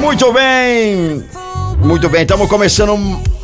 [0.00, 1.24] Muito bem!
[1.82, 2.96] Muito bem, estamos começando,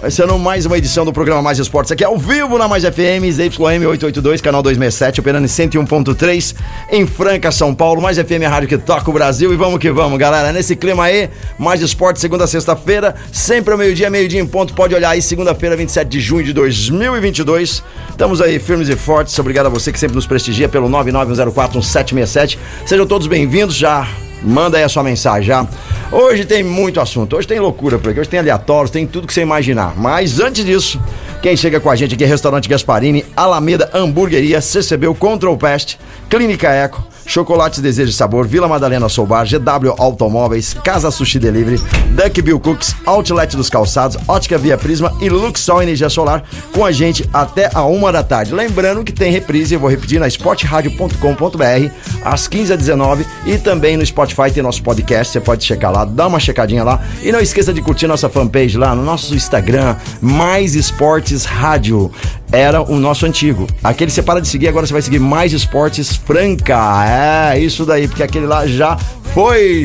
[0.06, 3.84] começando mais uma edição do programa Mais Esportes aqui ao vivo na Mais FM, ZYM
[3.86, 6.54] 882, canal 267, operando em 101.3
[6.92, 8.00] em Franca, São Paulo.
[8.00, 10.52] Mais FM é a rádio que toca o Brasil e vamos que vamos, galera.
[10.52, 14.74] Nesse clima aí, Mais Esportes, segunda sexta-feira, sempre ao meio-dia, meio-dia em ponto.
[14.74, 17.82] Pode olhar aí, segunda-feira, 27 de junho de 2022.
[18.08, 19.36] Estamos aí firmes e fortes.
[19.40, 22.58] Obrigado a você que sempre nos prestigia pelo 991041767.
[22.86, 24.08] Sejam todos bem-vindos já.
[24.42, 25.66] Manda aí a sua mensagem já.
[26.12, 29.34] Hoje tem muito assunto, hoje tem loucura por aqui, hoje tem aleatórios, tem tudo que
[29.34, 29.94] você imaginar.
[29.96, 31.00] Mas antes disso,
[31.42, 35.96] quem chega com a gente aqui é Restaurante Gasparini, Alameda Hamburgueria, CCB, Control Pest,
[36.28, 42.40] Clínica Eco, Chocolates Desejo de Sabor, Vila Madalena Soubar, GW Automóveis, Casa Sushi Delivery, Duck
[42.40, 47.28] Bill Cooks, Outlet dos Calçados, Ótica Via Prisma e Luxol Energia Solar com a gente
[47.32, 48.54] até a uma da tarde.
[48.54, 51.90] Lembrando que tem reprise, eu vou repetir, na esportradio.com.br
[52.24, 56.04] às 15 h 19 e também no Spotify tem nosso podcast, você pode checar lá,
[56.04, 59.96] dá uma checadinha lá e não esqueça de curtir nossa fanpage lá no nosso Instagram,
[60.20, 62.10] Mais Esportes Rádio.
[62.56, 63.66] Era o nosso antigo.
[63.84, 67.04] Aquele você para de seguir, agora você vai seguir Mais Esportes Franca.
[67.52, 68.96] É, isso daí, porque aquele lá já
[69.34, 69.84] foi.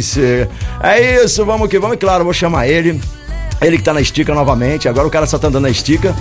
[0.82, 1.96] É isso, vamos que vamos.
[1.96, 2.98] E claro, vou chamar ele.
[3.62, 6.16] Ele que tá na estica novamente, agora o cara só tá andando na estica.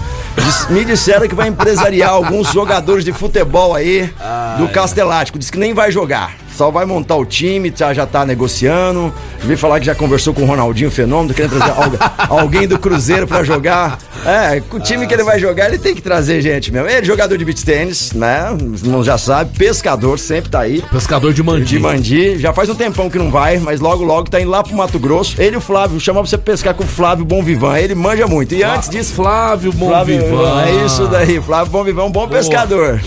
[0.71, 4.12] Me disseram que vai empresariar alguns jogadores de futebol aí
[4.59, 5.39] do Castelático.
[5.39, 6.34] Diz que nem vai jogar.
[6.56, 9.12] Só vai montar o time, já, já tá negociando.
[9.41, 11.98] Vi falar que já conversou com o Ronaldinho Fenômeno, querendo trazer algu-
[12.29, 13.99] alguém do Cruzeiro pra jogar.
[14.27, 16.87] É, o time que ele vai jogar, ele tem que trazer gente mesmo.
[16.87, 18.55] Ele, jogador de beach tênis, né?
[18.84, 20.83] Não já sabe, pescador, sempre tá aí.
[20.93, 21.65] Pescador de mandi.
[21.65, 24.62] De Mandi, já faz um tempão que não vai, mas logo logo tá indo lá
[24.62, 25.41] pro Mato Grosso.
[25.41, 27.78] Ele e o Flávio, chama pra você pescar com o Flávio Bom Vivan.
[27.78, 28.55] Ele manja muito.
[28.55, 30.62] E antes disso, Flávio Bom Flávio, Vivan.
[30.62, 33.00] é isso daí, Flávio Bom Vivan, um bom pescador.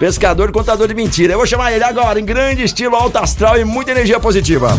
[0.00, 1.34] Pescador, contador de mentira.
[1.34, 4.70] Eu vou chamar ele agora, em grande estilo alto astral e muita energia positiva.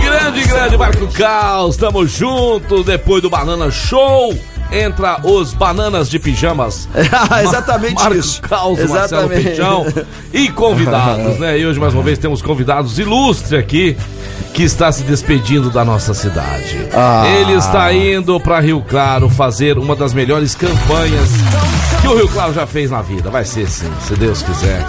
[0.00, 4.32] Grande, grande Marco Caos, tamo junto depois do Banana Show.
[4.70, 6.88] Entra os bananas de pijamas.
[7.42, 8.40] Exatamente Marco isso.
[8.42, 9.42] Caos, Marcelo Exatamente.
[9.42, 9.86] Feijão
[10.32, 11.58] e convidados, né?
[11.58, 13.96] E hoje mais uma vez temos convidados ilustres aqui
[14.54, 16.88] que está se despedindo da nossa cidade.
[16.92, 17.24] Ah.
[17.26, 21.30] Ele está indo para Rio Claro fazer uma das melhores campanhas
[22.00, 23.30] que o Rio Claro já fez na vida.
[23.30, 24.84] Vai ser sim, se Deus quiser.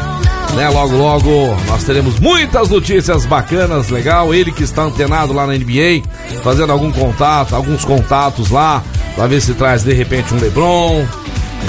[0.55, 4.33] Né, logo, logo nós teremos muitas notícias bacanas, legal.
[4.33, 6.03] Ele que está antenado lá na NBA,
[6.43, 8.83] fazendo algum contato, alguns contatos lá,
[9.15, 11.05] pra ver se traz de repente um LeBron,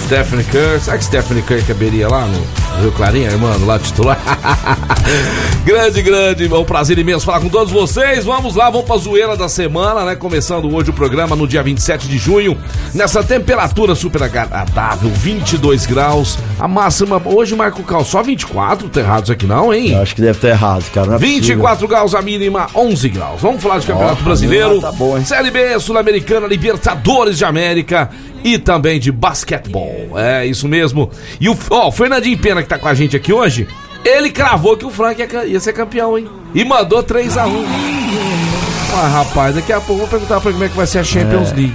[0.06, 0.81] Stephanie Curry.
[0.81, 4.19] Será que Stephanie Curry caberia lá no Rio Clarinha, mano, lá titular?
[5.64, 8.25] grande, grande, é um prazer imenso falar com todos vocês.
[8.25, 10.14] Vamos lá, vamos pra zoeira da semana, né?
[10.14, 12.56] Começando hoje o programa no dia 27 de junho,
[12.94, 16.38] nessa temperatura super agradável, 22 graus.
[16.58, 19.92] A máxima, hoje Marco Cal, só 24, tá errado isso aqui não, hein?
[19.92, 21.16] Eu acho que deve estar errado, cara.
[21.16, 21.41] é possível.
[21.41, 23.41] 24 graus a mínima, 11 graus.
[23.41, 25.25] Vamos falar de Campeonato Brasileiro, tá bom, hein?
[25.25, 28.10] Série B, Sul-Americana, Libertadores de América
[28.45, 30.19] e também de basquetebol.
[30.19, 31.11] É isso mesmo.
[31.41, 33.67] E o, ó, o Fernandinho Pena que tá com a gente aqui hoje,
[34.05, 36.28] ele cravou que o Frank ia, ia ser campeão, hein?
[36.55, 37.65] E mandou 3 a 1
[38.95, 41.05] Ah, rapaz, daqui a pouco vou perguntar pra ele como é que vai ser a
[41.05, 41.75] Champions League.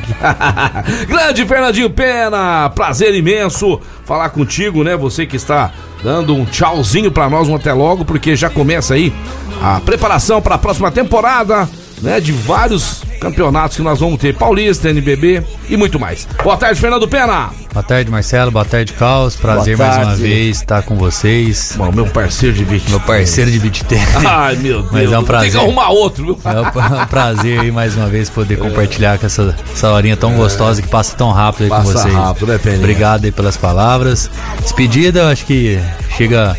[1.08, 4.98] Grande Fernandinho Pena, prazer imenso falar contigo, né?
[4.98, 5.72] Você que está
[6.04, 9.14] dando um tchauzinho pra nós, um até logo, porque já começa aí
[9.62, 11.70] a preparação para a próxima temporada,
[12.02, 12.20] né?
[12.20, 16.28] De vários campeonatos que nós vamos ter, Paulista, NBB e muito mais.
[16.44, 17.65] Boa tarde, Fernando Pena.
[17.75, 18.52] Boa tarde, Marcelo.
[18.52, 19.36] Boa tarde, Caos.
[19.36, 20.22] Prazer Boa mais uma tarde.
[20.22, 21.74] vez estar com vocês.
[21.75, 22.89] Bom, meu parceiro de vídeo.
[22.89, 23.81] Meu parceiro de beat.
[24.25, 24.92] Ai, meu Deus.
[24.94, 25.51] Mas é um Tem prazer.
[25.51, 26.39] que arrumar outro, viu?
[26.45, 30.81] É um prazer aí mais uma vez poder compartilhar com essa, essa horinha tão gostosa
[30.81, 32.13] que passa tão rápido aí com Passa vocês.
[32.13, 32.80] rápido, né, Peninha?
[32.80, 34.31] Obrigado aí pelas palavras.
[34.62, 35.77] Despedida, acho que
[36.16, 36.56] chega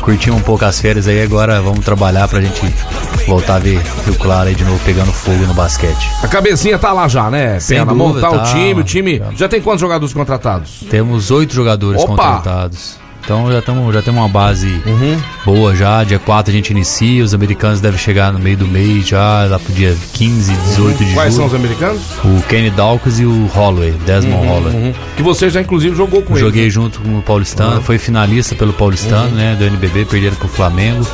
[0.00, 1.22] curtir um pouco as férias aí.
[1.22, 2.60] Agora vamos trabalhar pra gente
[3.26, 6.10] voltar a ver Rio Claro aí de novo pegando fogo no basquete.
[6.22, 7.60] A cabecinha tá lá já, né?
[7.60, 8.44] Sem Pena, dúvida, montar o tá.
[8.44, 9.22] time, o time.
[9.36, 10.57] Já tem quantos jogadores contratados?
[10.90, 12.08] Temos oito jogadores Opa!
[12.10, 12.98] contratados.
[13.28, 14.82] Então já, tamo, já temos uma base
[15.44, 16.02] boa já.
[16.02, 19.58] Dia 4 a gente inicia, os americanos devem chegar no meio do mês já, lá
[19.58, 21.58] pro dia 15, 18 de Quais são julho.
[21.58, 22.00] os americanos?
[22.24, 24.74] O Kenny Dawkins e o Holloway, Desmond Holloway.
[24.74, 24.94] Uhum.
[25.14, 26.74] Que você já inclusive jogou com Joguei eles.
[26.74, 26.82] né?
[26.82, 31.06] junto com o Paulistano, foi finalista pelo Paulistano, né, do NBB, perderam pro Flamengo.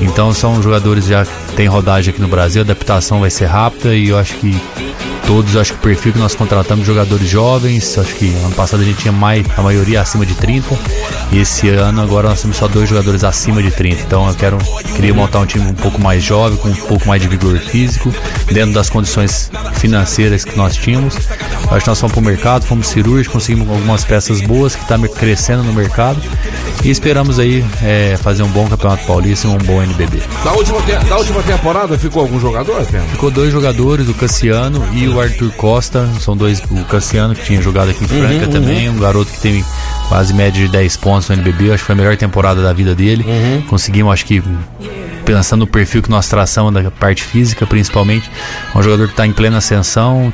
[0.00, 3.94] Então são jogadores já que têm rodagem aqui no Brasil, a adaptação vai ser rápida
[3.94, 4.60] e eu acho que
[5.26, 8.84] todos, acho que o perfil que nós contratamos jogadores jovens, acho que ano passado a
[8.84, 10.76] gente tinha mais, a maioria acima de 30
[11.30, 14.02] e esse ano agora nós temos só dois jogadores acima de 30.
[14.02, 14.58] Então eu quero
[14.94, 18.12] queria montar um time um pouco mais jovem, com um pouco mais de vigor físico,
[18.50, 21.16] dentro das condições financeiras que nós tínhamos.
[21.70, 25.62] Acho que nós fomos pro mercado, fomos cirúrgicos, conseguimos algumas peças boas que está crescendo
[25.62, 26.20] no mercado
[26.84, 30.22] e esperamos aí é, fazer um bom campeonato paulista e um bom NBB.
[30.44, 33.04] Da última, da última temporada ficou algum jogador, Pena?
[33.04, 36.08] Ficou dois jogadores, o Cassiano e o Arthur Costa.
[36.20, 36.62] São dois.
[36.70, 39.64] O Cassiano que tinha jogado aqui em Franca também, um garoto que tem
[40.08, 41.72] quase média de 10 pontos no NBB.
[41.72, 43.24] Acho que foi a melhor temporada da vida dele.
[43.68, 44.42] Conseguimos, acho que
[45.24, 48.30] pensando no perfil que nós traçamos da parte física, principalmente,
[48.74, 50.32] um jogador que está em plena ascensão.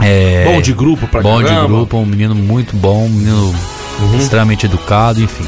[0.00, 1.68] É, Bom de grupo pra bom de caramba.
[1.68, 3.54] grupo, um menino muito bom, um menino
[4.18, 5.44] extremamente educado, enfim.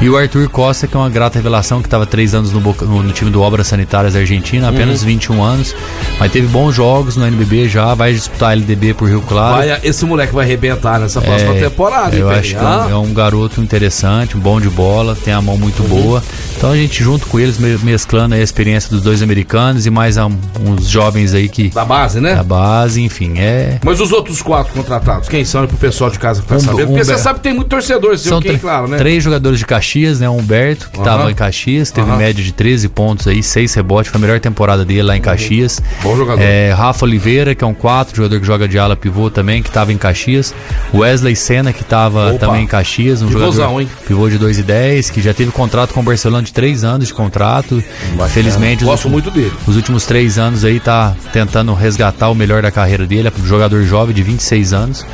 [0.00, 3.12] E o Arthur Costa, que é uma grata revelação, que estava três anos no, no-
[3.12, 5.06] time do Obras Sanitárias da Argentina, apenas Uhum.
[5.06, 5.74] 21 anos,
[6.18, 9.56] mas teve bons jogos no NBB já, vai disputar a LDB por Rio Claro.
[9.56, 12.96] Vai, esse moleque vai arrebentar nessa próxima É, temporada, Eu acho que é um, é
[12.96, 15.88] um garoto interessante, um bom de bola, tem a mão muito Uhum.
[15.88, 16.22] boa.
[16.56, 19.90] Então a gente junto com eles, me- mesclando aí a experiência dos dois americanos e
[19.90, 20.36] mais um-
[20.66, 22.34] uns jovens aí que Da base, né?
[22.34, 25.62] da base, enfim, é Mas os outros quatro contratados, quem são?
[25.64, 26.88] E pro pessoal de casa que tá Um- sabendo.
[26.88, 28.96] Porque um- você sabe que tem muito torcedor, seu, São claro, né?
[28.96, 30.28] três jogadores de Caxias, né?
[30.28, 31.30] O Humberto, que estava Aham.
[31.30, 32.18] em Caxias, teve Aham.
[32.18, 35.82] média de 13 pontos aí, 6 rebotes, foi a melhor temporada dele lá em Caxias.
[36.02, 36.42] Bom jogador.
[36.42, 39.68] É, Rafa Oliveira, que é um 4, jogador que joga de ala pivô também, que
[39.68, 40.54] estava em Caxias.
[40.92, 43.88] Wesley Senna, que estava também em Caxias, um Pivôzão, jogador hein?
[44.06, 47.08] pivô de 2 e 10, que já teve contrato com o Barcelona de 3 anos
[47.08, 47.82] de contrato.
[48.30, 49.52] Felizmente, os Gosto últimos- muito dele.
[49.66, 53.46] os últimos três anos aí tá tentando resgatar o melhor da carreira dele, é um
[53.46, 55.04] jogador jovem de 26 anos.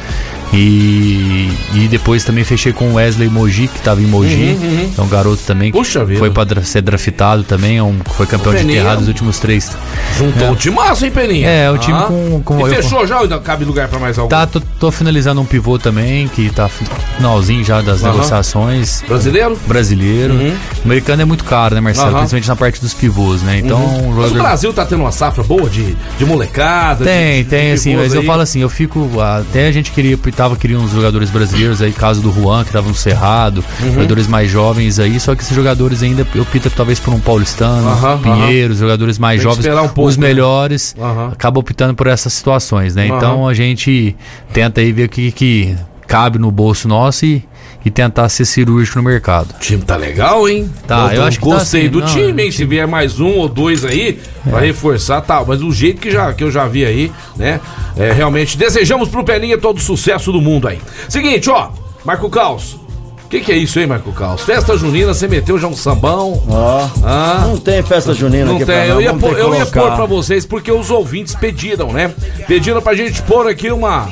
[0.53, 4.57] E, e depois também fechei com o Wesley Moji, que estava em Moji.
[4.97, 6.19] É um garoto também que Uhum, Puxa vida.
[6.19, 9.71] foi para ser draftado também, é um, foi campeão de enterrado nos últimos três.
[10.19, 11.49] Juntou um timaço, hein, Peninha?
[11.49, 14.19] É, o time com- com- E eu- fechou já ou ainda cabe lugar pra mais
[14.19, 14.29] algum?
[14.29, 18.13] Tá, tô, tô finalizando um pivô também, que tá finalzinho já das Aham.
[18.13, 19.03] negociações.
[19.07, 19.59] Brasileiro?
[19.67, 20.35] Brasileiro.
[20.35, 22.09] O americano é muito caro, né, Marcelo?
[22.09, 22.15] Uhum.
[22.19, 23.61] Principalmente na parte dos pivôs, né?
[23.65, 24.43] Então, um Mas o jogador.
[24.43, 27.05] Brasil tá tendo uma safra boa de, de molecada?
[27.05, 28.27] Tem, de, tem, de assim, mas eu aí?
[28.27, 29.09] falo assim, eu fico.
[29.21, 32.89] Até a gente queria, tava queria uns jogadores brasileiros aí, caso do Juan, que tava
[32.89, 33.93] no Cerrado, Uhum.
[33.93, 38.19] jogadores mais jovens aí, só que esses jogadores ainda opta talvez por um paulistano, Aham,
[38.23, 40.29] Pinheiros, jogadores mais Tem jovens, um pouco, os né?
[40.29, 41.29] melhores, Aham.
[41.33, 43.07] acabam optando por essas situações, né?
[43.07, 44.17] Então a gente
[44.51, 45.77] tenta aí ver o que, que
[46.07, 47.45] cabe no bolso nosso e,
[47.85, 49.55] e tentar ser cirúrgico no mercado.
[49.57, 50.71] O time tá legal, hein?
[50.87, 52.51] Tá, eu acho que tá Gostei assim, do não, time, hein?
[52.51, 55.43] Se vier mais um ou dois aí, pra reforçar, tá.
[55.47, 57.61] Mas o jeito que, já, que eu já vi aí, né?
[57.97, 60.79] É, realmente, desejamos pro Peninha todo o sucesso do mundo aí.
[61.09, 61.71] Seguinte, ó,
[62.05, 62.79] Marco Caos.
[63.25, 64.43] O que, que é isso, hein, Marco Caos?
[64.43, 66.43] Festa junina, você meteu já um sambão.
[66.49, 67.45] Ó, Ah.
[67.47, 70.45] não tem festa junina Não aqui tem, eu ia, pôr, eu ia pôr pra vocês
[70.45, 72.13] porque os ouvintes pediram, né?
[72.49, 74.09] Pediram pra gente pôr aqui uma,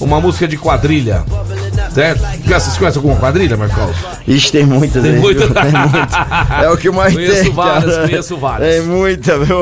[0.00, 1.24] uma música de quadrilha.
[1.98, 2.20] Certo?
[2.46, 3.96] Vocês conhecem alguma quadrilha, Marcos?
[4.24, 5.48] Ixi, tem muitas Tem aí, muita.
[5.48, 6.62] Tem muita.
[6.62, 8.08] É o que mais Conheço tem, várias, cara.
[8.08, 8.70] conheço várias.
[8.70, 9.58] Tem muita, viu?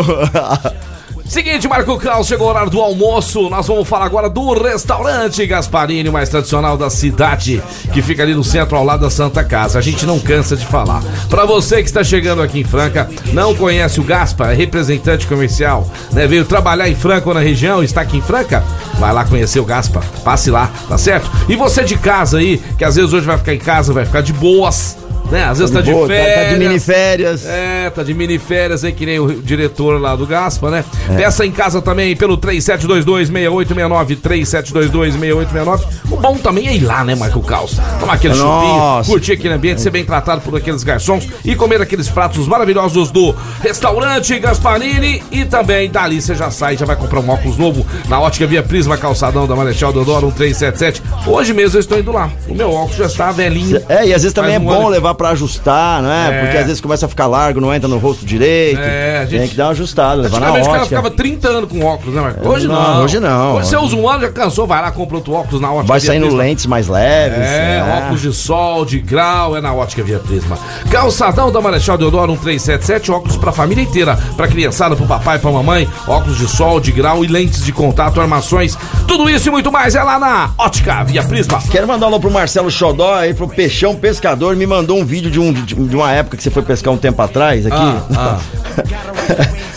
[1.29, 3.51] Seguinte, Marco Caos, chegou o horário do almoço.
[3.51, 7.63] Nós vamos falar agora do restaurante Gasparini, mais tradicional da cidade,
[7.93, 9.79] que fica ali no centro ao lado da Santa Casa.
[9.79, 11.03] A gente não cansa de falar.
[11.29, 15.91] Pra você que está chegando aqui em Franca, não conhece o Gaspa, é representante comercial,
[16.13, 16.27] né?
[16.27, 18.65] Veio trabalhar em Franca ou na região, está aqui em Franca?
[18.95, 20.01] Vai lá conhecer o Gaspa.
[20.25, 21.29] Passe lá, tá certo?
[21.49, 24.21] E você de casa aí, que às vezes hoje vai ficar em casa, vai ficar
[24.21, 24.97] de boas.
[25.31, 25.45] Né?
[25.45, 26.37] Às vezes tá de, Boa, tá- férias.
[26.47, 27.47] Tá de mini férias.
[27.47, 30.85] É, tá de mini férias aí, que nem o diretor lá do Gaspa, né?
[31.11, 31.17] É.
[31.17, 35.81] Peça em casa também pelo 3722-6869, 3722-6869.
[36.11, 37.77] O bom também é ir lá, né, Marco Caos?
[37.99, 39.11] Tomar aquele chupinho, Nossa.
[39.11, 43.35] curtir aquele ambiente, ser bem tratado por aqueles garçons e comer aqueles pratos maravilhosos do
[43.61, 45.23] restaurante Gasparini.
[45.31, 48.63] E também dali você já sai, já vai comprar um óculos novo na ótica Via
[48.63, 51.03] Prisma, calçadão da Marechal Deodoro 1377.
[51.27, 52.31] Hoje mesmo eu estou indo lá.
[52.49, 53.83] O meu óculos já está velhinho.
[53.89, 56.29] É, e às vezes também é um bom levar pra ajustar, né?
[56.33, 56.41] É.
[56.43, 58.81] Porque às vezes começa a ficar largo, não entra no rosto direito.
[58.81, 60.85] É, a gente- Tem que dar uma ajustada, levar na o cara ótica.
[60.87, 62.49] ficava 30 anos com óculos, né, Marco?
[62.49, 62.75] Hoje não.
[62.77, 63.57] Não, hoje não.
[63.57, 65.87] Hoje você usa um ano, já cansou, vai lá, compra outro óculos na ótica.
[65.89, 66.43] Vai saindo Prisma.
[66.43, 67.39] lentes mais leves.
[67.39, 67.99] É, né?
[68.03, 70.59] óculos de sol, de grau, é na ótica Via Prisma.
[70.91, 75.89] Calçadão da Marechal Deodoro 1377, óculos pra família inteira, pra criançada, pro papai, pra mamãe,
[76.07, 79.95] óculos de sol, de grau e lentes de contato, armações, tudo isso e muito mais
[79.95, 81.61] é lá na ótica Via Prisma.
[81.71, 85.31] Quero mandar um alô pro Marcelo Xodó aí, pro Peixão Pescador, me mandou um vídeo
[85.31, 87.77] de, um, de, uma época que você foi pescar um tempo atrás aqui.
[88.17, 88.39] Ah,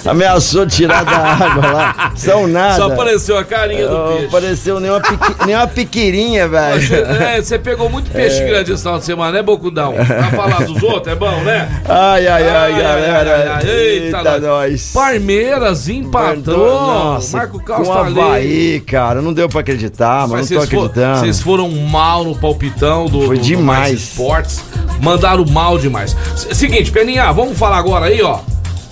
[0.05, 2.11] Ameaçou tirar da água lá.
[2.15, 2.75] São nada.
[2.75, 4.25] Só apareceu a carinha do Não peixe.
[4.27, 6.49] apareceu nenhuma, piqui, nenhuma piquirinha, Você,
[6.87, 7.23] velho.
[7.23, 9.93] é, você pegou muito peixe grande esse final de semana, né, Bocudão?
[9.93, 11.69] Pra falar dos outros, é bom, né?
[11.87, 13.35] Ai, ai, ai, Ai, ai, galera.
[13.35, 14.91] ai, ai, eita, Eita, nós.
[14.93, 16.57] Palmeiras empatou.
[16.57, 18.01] Nossa, Marco Carlos com tá.
[18.07, 19.21] Havaí, cara.
[19.21, 21.19] Não deu pra acreditar, mas, Mas não tô acreditando.
[21.19, 23.79] vocês foram mal no palpitão do, Foi do- do demais.
[23.79, 24.63] Mais Esportes.
[25.19, 26.15] Mandaram mal demais.
[26.33, 28.39] S- Seguinte, Peninha, vamos falar agora aí, ó.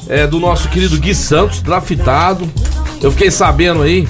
[0.09, 2.49] é, do nosso querido Gui Santos, draftado.
[3.01, 4.05] Eu fiquei sabendo aí.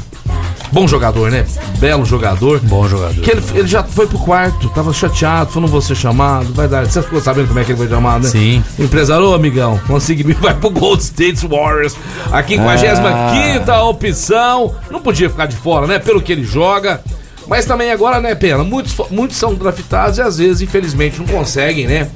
[0.72, 1.46] Bom jogador, né?
[1.78, 2.60] Belo jogador.
[2.62, 3.22] Bom jogador.
[3.22, 6.68] Que ele, ele já foi pro quarto, tava chateado, falou, não vou ser chamado, vai
[6.68, 6.86] dar.
[6.88, 8.30] Você ficou sabendo como é que ele foi chamado, né?
[8.30, 8.64] Sim.
[8.80, 11.96] Empresário, ô amigão, consegui, vai pro Gold State Warriors.
[12.32, 14.76] A 55 opção.
[14.92, 16.00] Não podia ficar de fora, né?
[16.00, 17.00] Pelo que ele joga.
[17.48, 18.64] Mas também agora, né, Pena?
[18.64, 22.10] Muitos, muitos são draftados e às vezes, infelizmente, não conseguem, né?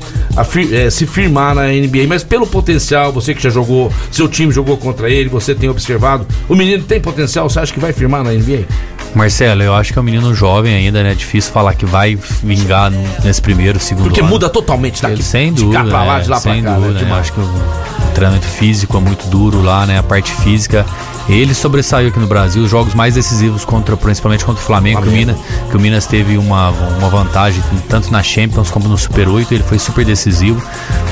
[0.45, 2.05] fir- eh, se firmar na NBA.
[2.07, 6.25] Mas pelo potencial, você que já jogou, seu time jogou contra ele, você tem observado.
[6.49, 8.65] O menino tem potencial, você acha que vai firmar na NBA?
[9.13, 11.13] Marcelo, eu acho que é um menino jovem ainda, né?
[11.13, 12.91] Difícil falar que vai vingar
[13.23, 14.29] nesse primeiro, segundo Porque ano.
[14.29, 16.75] muda totalmente daqui sem de dúvida, cá pra lá, é, de lá pra cá.
[16.75, 16.93] dúvida, né?
[16.93, 16.99] né?
[16.99, 17.21] Demais.
[17.21, 19.99] Acho que o, treinamento físico é muito duro lá, né?
[19.99, 20.85] A parte física.
[21.29, 25.07] Ele sobressaiu aqui no Brasil, os jogos mais decisivos contra, principalmente contra o Flamengo, que
[25.07, 25.37] o Minas,
[25.69, 29.63] que o Minas teve uma, uma vantagem tanto na Champions como no Super 8, ele
[29.63, 30.61] foi super decisivo.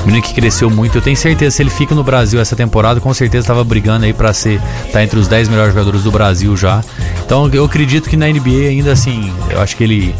[0.02, 0.98] Um menino que cresceu muito.
[0.98, 4.12] Eu tenho certeza se ele fica no Brasil essa temporada, com certeza estava brigando aí
[4.12, 4.60] para ser
[4.92, 6.82] tá entre os 10 melhores jogadores do Brasil já.
[7.24, 10.14] Então eu acredito que na NBA ainda assim, eu acho que ele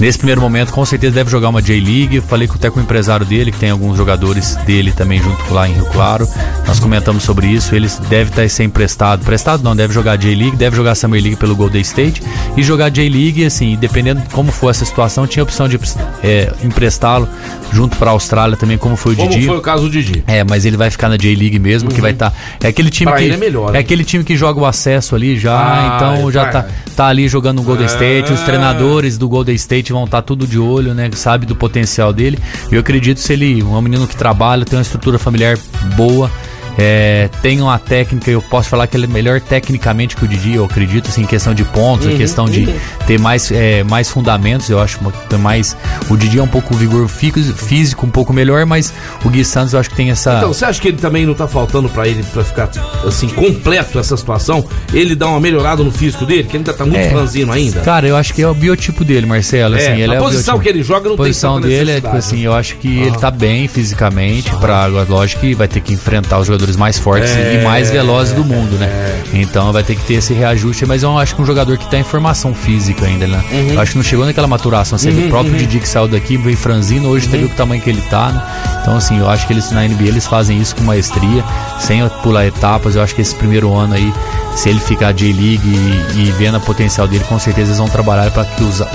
[0.00, 2.20] Nesse primeiro momento, com certeza deve jogar uma J-League.
[2.22, 5.72] Falei até com o empresário dele, que tem alguns jogadores dele também junto lá em
[5.74, 6.26] Rio Claro.
[6.66, 7.74] Nós comentamos sobre isso.
[7.74, 9.22] Ele deve estar ser emprestado.
[9.22, 12.22] Emprestado não, deve jogar J-League, deve jogar Summer League pelo Golden State
[12.56, 15.78] e jogar J-League, assim, dependendo de como for essa situação, tinha a opção de
[16.22, 17.28] é, emprestá-lo
[17.72, 19.46] junto para a Austrália também, como foi o Como Didi.
[19.46, 20.22] foi o caso do Didi.
[20.26, 22.32] É, mas ele vai ficar na J-League mesmo, que vai estar.
[22.62, 23.30] é aquele time Pra que.
[23.30, 23.78] é melhor, né?
[23.80, 26.62] aquele time que joga o acesso ali já, Ah, então já tá.
[26.62, 28.32] tá, tá ali jogando no Golden State.
[28.32, 31.10] Os treinadores do Golden State vão estar tudo de olho, né?
[31.14, 32.38] Sabe do potencial dele.
[32.70, 35.58] E eu acredito se ele, um menino que trabalha, tem uma estrutura familiar
[35.96, 36.30] boa.
[36.78, 40.54] É, tem uma técnica, eu posso falar que ele é melhor tecnicamente que o Didi,
[40.54, 42.68] eu acredito, assim, em questão de pontos, Uhum, em questão de
[43.06, 45.76] ter mais, é, mais fundamentos, eu acho que mais.
[46.10, 48.92] O Didi é um pouco o vigor fí- físico, um pouco melhor, mas
[49.24, 50.34] o Gui Santos eu acho que tem essa.
[50.38, 52.70] Então, você acha que ele também não tá faltando pra ele pra ficar
[53.06, 54.64] assim completo essa situação?
[54.92, 57.08] Ele dá uma melhorada no físico dele, que ele ainda tá muito É.
[57.10, 57.80] franzino ainda.
[57.80, 59.74] Cara, eu acho que é o biotipo dele, Marcelo.
[59.74, 61.90] Assim, É, ele a é posição que ele joga não a posição tem tanta dele
[61.92, 65.80] é tipo assim, eu acho que ele tá bem fisicamente para lógico que vai ter
[65.80, 68.88] que enfrentar os jogadores mais fortes É, e mais velozes do mundo, né?
[69.32, 71.90] Então vai ter que ter esse reajuste, mas eu acho que é um jogador que
[71.90, 73.42] tá em formação física ainda, né?
[73.52, 73.74] Uhum.
[73.74, 74.96] Eu acho que não chegou naquela maturação.
[74.98, 77.32] Você vê o próprio Didi que saiu daqui, veio franzino, hoje Uhum.
[77.32, 78.42] viu o tamanho que ele tá, né?
[78.82, 81.44] Então assim, eu acho que eles na NBA eles fazem isso com maestria,
[81.80, 82.94] sem pular etapas.
[82.96, 84.12] Eu acho que esse primeiro ano aí,
[84.54, 88.30] se ele ficar J-League e, e vendo a potencial dele, com certeza eles vão trabalhar
[88.30, 88.46] para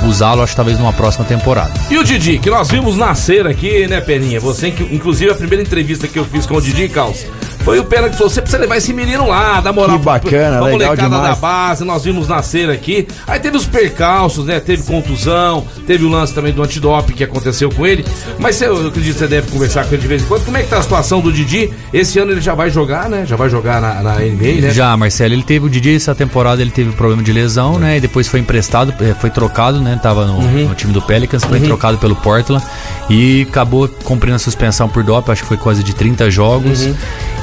[0.08, 1.72] usá-lo, acho talvez numa próxima temporada.
[1.90, 4.40] E o Didi, que nós vimos nascer aqui, né, Peninha?
[4.40, 7.28] Você, que, inclusive, a primeira entrevista que eu fiz com o Didi Calça
[7.64, 10.58] foi o Pena que falou: você precisa levar esse menino lá, dar moral Que bacana,
[10.58, 11.24] pra legal molecada demais.
[11.24, 11.84] da base.
[11.86, 13.08] Nós vimos nascer aqui.
[13.28, 14.60] Aí teve os percalços, né?
[14.60, 18.06] Teve contusão, teve o lance também do antidoping que aconteceu com ele.
[18.38, 20.46] Mas você- eu acredito que você deve conversar com ele de vez em quando.
[20.46, 21.72] Como é que tá a situação do Didi?
[21.94, 23.26] Esse ano ele já vai jogar, né?
[23.26, 24.70] Já vai jogar na, na NBA, né?
[24.72, 27.98] Já, Marcelo, ele teve o Didi essa temporada, ele teve problema de lesão, né?
[27.98, 30.00] E depois foi emprestado, eh, foi trocado, né?
[30.02, 30.70] Tava no, Uhum.
[30.70, 32.64] no time do Pelicans, foi trocado pelo Portland
[33.10, 36.82] e acabou cumprindo a suspensão por doping, acho que foi coisa de 30 jogos.
[36.86, 36.96] Uhum.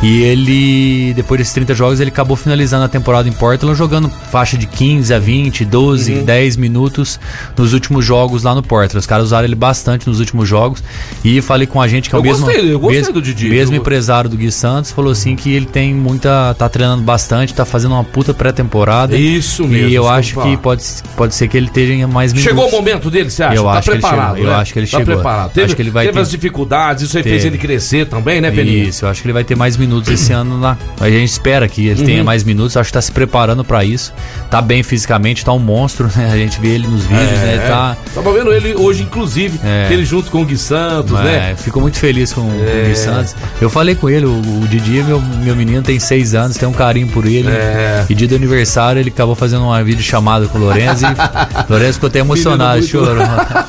[0.09, 4.57] E ele, depois desses 30 jogos, ele acabou finalizando a temporada em Portland, jogando faixa
[4.57, 6.25] de 15 a 20, 12, Uhum.
[6.25, 7.19] 10 minutos
[7.57, 8.99] nos últimos jogos lá no Portland.
[8.99, 10.81] Os caras usaram ele bastante nos últimos jogos.
[11.25, 12.47] E falei com a gente que é o Eu mesmo.
[12.47, 13.49] gostei, eu gostei mesmo, do Didi.
[13.49, 16.55] Mesmo Eu- empresário do Gui Santos falou assim que ele tem muita.
[16.57, 19.17] tá treinando bastante, tá fazendo uma puta pré-temporada.
[19.17, 20.85] Isso mesmo, E eu acho que eu pode,
[21.17, 22.49] pode ser que ele esteja mais minutos.
[22.53, 23.57] Chegou o momento dele, você acha?
[23.57, 24.61] Eu tá acho que ele preparado, chegou, eu né?
[24.61, 25.15] acho que ele tá chegou.
[25.15, 25.51] preparado.
[25.53, 27.57] Teve, Acho que ele vai teve ter- as dificuldades, isso aí fez Teve.
[27.57, 28.85] ele crescer também, né, Peninha?
[28.85, 30.77] Isso, eu acho que ele vai ter mais minutos esse ano lá.
[31.01, 32.07] A gente espera que ele Uhum.
[32.07, 34.13] tenha mais minutos, acho que tá se preparando pra isso.
[34.51, 36.31] Tá bem fisicamente, tá um monstro, né?
[36.33, 37.55] A gente vê ele nos vídeos, né?
[37.65, 37.97] É, Tá.
[38.15, 39.89] Tava vendo ele hoje, inclusive, É.
[39.91, 41.53] ele junto com o Gui Santos, né?
[41.53, 42.83] É, ficou muito feliz com, com É.
[42.85, 43.35] o Gui Santos.
[43.61, 46.73] Eu falei com ele, o, o Didi, meu, meu menino, tem seis anos, tem um
[46.73, 47.49] carinho por ele.
[47.49, 48.05] É.
[48.09, 51.09] E dia do aniversário ele acabou fazendo uma videochamada com o Lourenço e
[51.71, 53.17] Lourenço ficou até emocionado, chorou.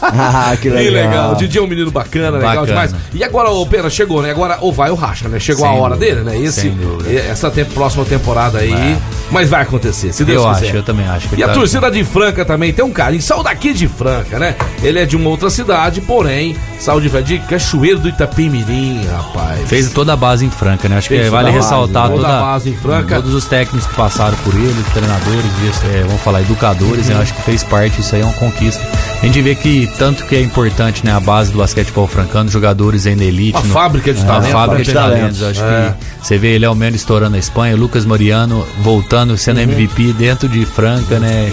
[0.10, 1.10] Ah, que Que legal.
[1.10, 1.32] legal.
[1.34, 2.68] O Didi é um menino bacana, legal Bacana.
[2.68, 2.96] demais.
[3.14, 4.32] E agora, o Pena chegou, né?
[4.32, 5.40] Agora ou vai ou racha, né?
[5.40, 6.17] Chegou a hora dúvida.
[6.24, 6.46] Dele, né?
[6.46, 7.12] Esse, dúvida.
[7.20, 8.98] essa tem- próxima temporada aí.
[9.30, 10.68] Mas vai acontecer, se Deus eu quiser.
[10.68, 11.28] acho, eu também acho.
[11.28, 13.22] que E a tá- torcida de Franca também tem um carinho.
[13.22, 14.56] Saiu daqui de Franca, né?
[14.82, 19.68] Ele é de uma outra cidade, porém, saiu de, de Cachoeiro do Itapemirim, rapaz.
[19.68, 20.98] Fez toda a base em Franca, né?
[20.98, 23.16] Acho Fez que vale a base, ressaltar toda toda, a base em Franca.
[23.16, 27.16] todos os técnicos que passaram por ele, treinadores, é, vamos falar, educadores, Uhum.
[27.16, 28.82] eu acho que fez parte, isso aí é uma conquista.
[29.22, 33.06] A gente vê que tanto que é importante, né, a base do basquetebol francano, jogadores
[33.08, 33.58] ainda elite.
[33.58, 35.40] Uma no- fábrica de é, talentos, fábrica de de talentos.
[35.40, 35.60] talentos.
[35.62, 35.94] Acho É.
[36.00, 39.64] que você vê ele Almeno estourando na Espanha, Lucas Mariano voltando, sendo Uhum.
[39.64, 41.50] MVP dentro de Franca, né?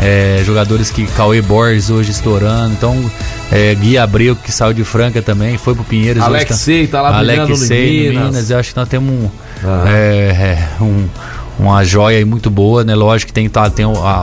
[0.00, 2.72] É, jogadores que Cauê Borges hoje estourando.
[2.72, 3.10] Então,
[3.52, 6.22] é, Gui Abreu, que saiu de Franca também, foi pro Pinheiros.
[6.22, 8.24] hoje Alexei tá lá brilhando no Alexei, Minas.
[8.26, 8.50] Minas.
[8.50, 9.30] Eu acho que nós temos um,
[9.64, 9.84] Ah.
[9.88, 11.08] é, é, um-
[11.58, 12.94] uma joia muito boa, né?
[12.94, 14.22] Lógico que tem, tá, tem o- a,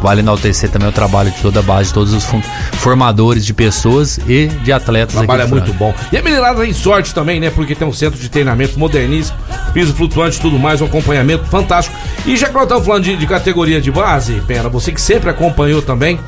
[0.00, 2.26] vale enaltecer também o trabalho de toda a base, de todos os
[2.74, 5.94] formadores de pessoas e de atletas O trabalho é muito bom.
[6.10, 7.50] E a meninada tem sorte também, né?
[7.50, 9.38] Porque tem um centro de treinamento moderníssimo,
[9.72, 11.96] piso flutuante e tudo mais, um acompanhamento fantástico.
[12.26, 15.30] E já que nós estamos falando de, de categoria de base, Pena, você que sempre
[15.30, 16.18] acompanhou também,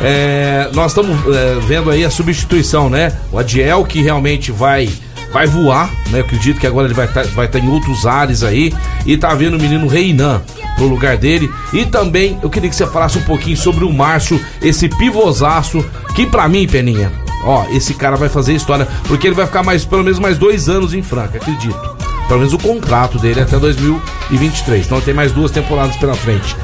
[0.00, 3.12] é, nós estamos é, vendo aí a substituição, né?
[3.32, 4.88] O Adiel que realmente vai
[5.34, 6.20] vai voar, né?
[6.20, 8.72] Eu acredito que agora ele vai estar vai tá em outros ares aí.
[9.04, 10.40] E tá vendo o menino Reinan
[10.78, 11.50] no lugar dele.
[11.72, 16.24] E também eu queria que você falasse um pouquinho sobre o Márcio, esse pivosaço, que
[16.24, 17.12] pra mim, Peninha,
[17.42, 20.68] ó, esse cara vai fazer história, porque ele vai ficar mais pelo menos mais dois
[20.68, 21.96] anos em Franca, acredito.
[22.28, 24.86] Pelo menos o contrato dele é até 2023.
[24.86, 26.56] Então tem mais duas temporadas pela frente.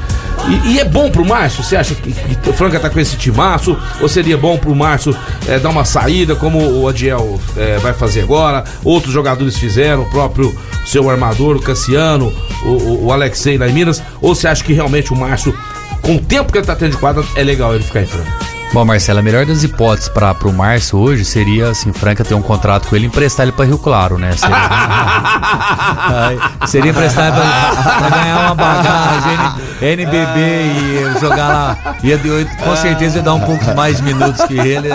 [0.49, 1.63] E, e é bom pro Márcio?
[1.63, 3.77] Você acha que, que o Franca tá com esse timaço?
[3.99, 5.15] Ou seria bom pro Márcio
[5.47, 8.63] eh, dar uma saída, como o Adiel eh, vai fazer agora?
[8.83, 10.55] Outros jogadores fizeram, o próprio
[10.85, 12.33] seu armador, o Cassiano,
[12.63, 14.01] o, o, o Alexei lá em Minas?
[14.21, 15.57] Ou você acha que realmente o Márcio,
[16.01, 18.50] com o tempo que ele tá tendo de quadra, é legal ele ficar em Franca?
[18.73, 22.41] Bom, Marcelo, a melhor das hipóteses para o Márcio hoje seria, assim, Franca ter um
[22.41, 24.31] contrato com ele e emprestar ele para Rio Claro, né?
[24.31, 24.55] Seria,
[26.67, 31.77] seria emprestar ele para ganhar uma bagagem, NBB e jogar lá.
[32.01, 34.87] Ia, de- com certeza ia dar um pouco mais de minutos que ele.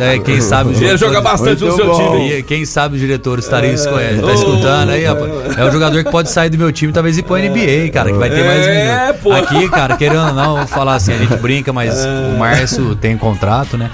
[0.00, 1.96] É, quem sabe os Ia jogar bastante no seu bom.
[2.16, 2.38] time.
[2.38, 4.26] e quem sabe os diretores estariam escolhendo.
[4.26, 5.30] Tá escutando aí, rapaz?
[5.58, 8.10] É um jogador que pode sair do meu time e talvez ir pro NBA, cara,
[8.10, 9.32] que vai ter mais É, minutos.
[9.36, 13.11] Aqui, cara, querendo ou não, vamos falar assim, a gente brinca, mas o Márcio tem
[13.18, 13.90] contrato, né?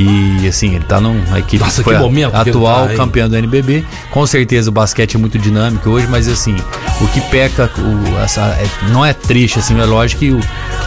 [0.00, 2.96] E assim, ele tá numa equipe Nossa, que que momento que atual tá, hein?
[2.96, 3.84] campeão do NBB.
[4.12, 6.54] Com certeza o basquete é muito dinâmico hoje, mas assim,
[7.00, 10.40] o que peca, o- essa, é- não é triste, assim, é lógico que o-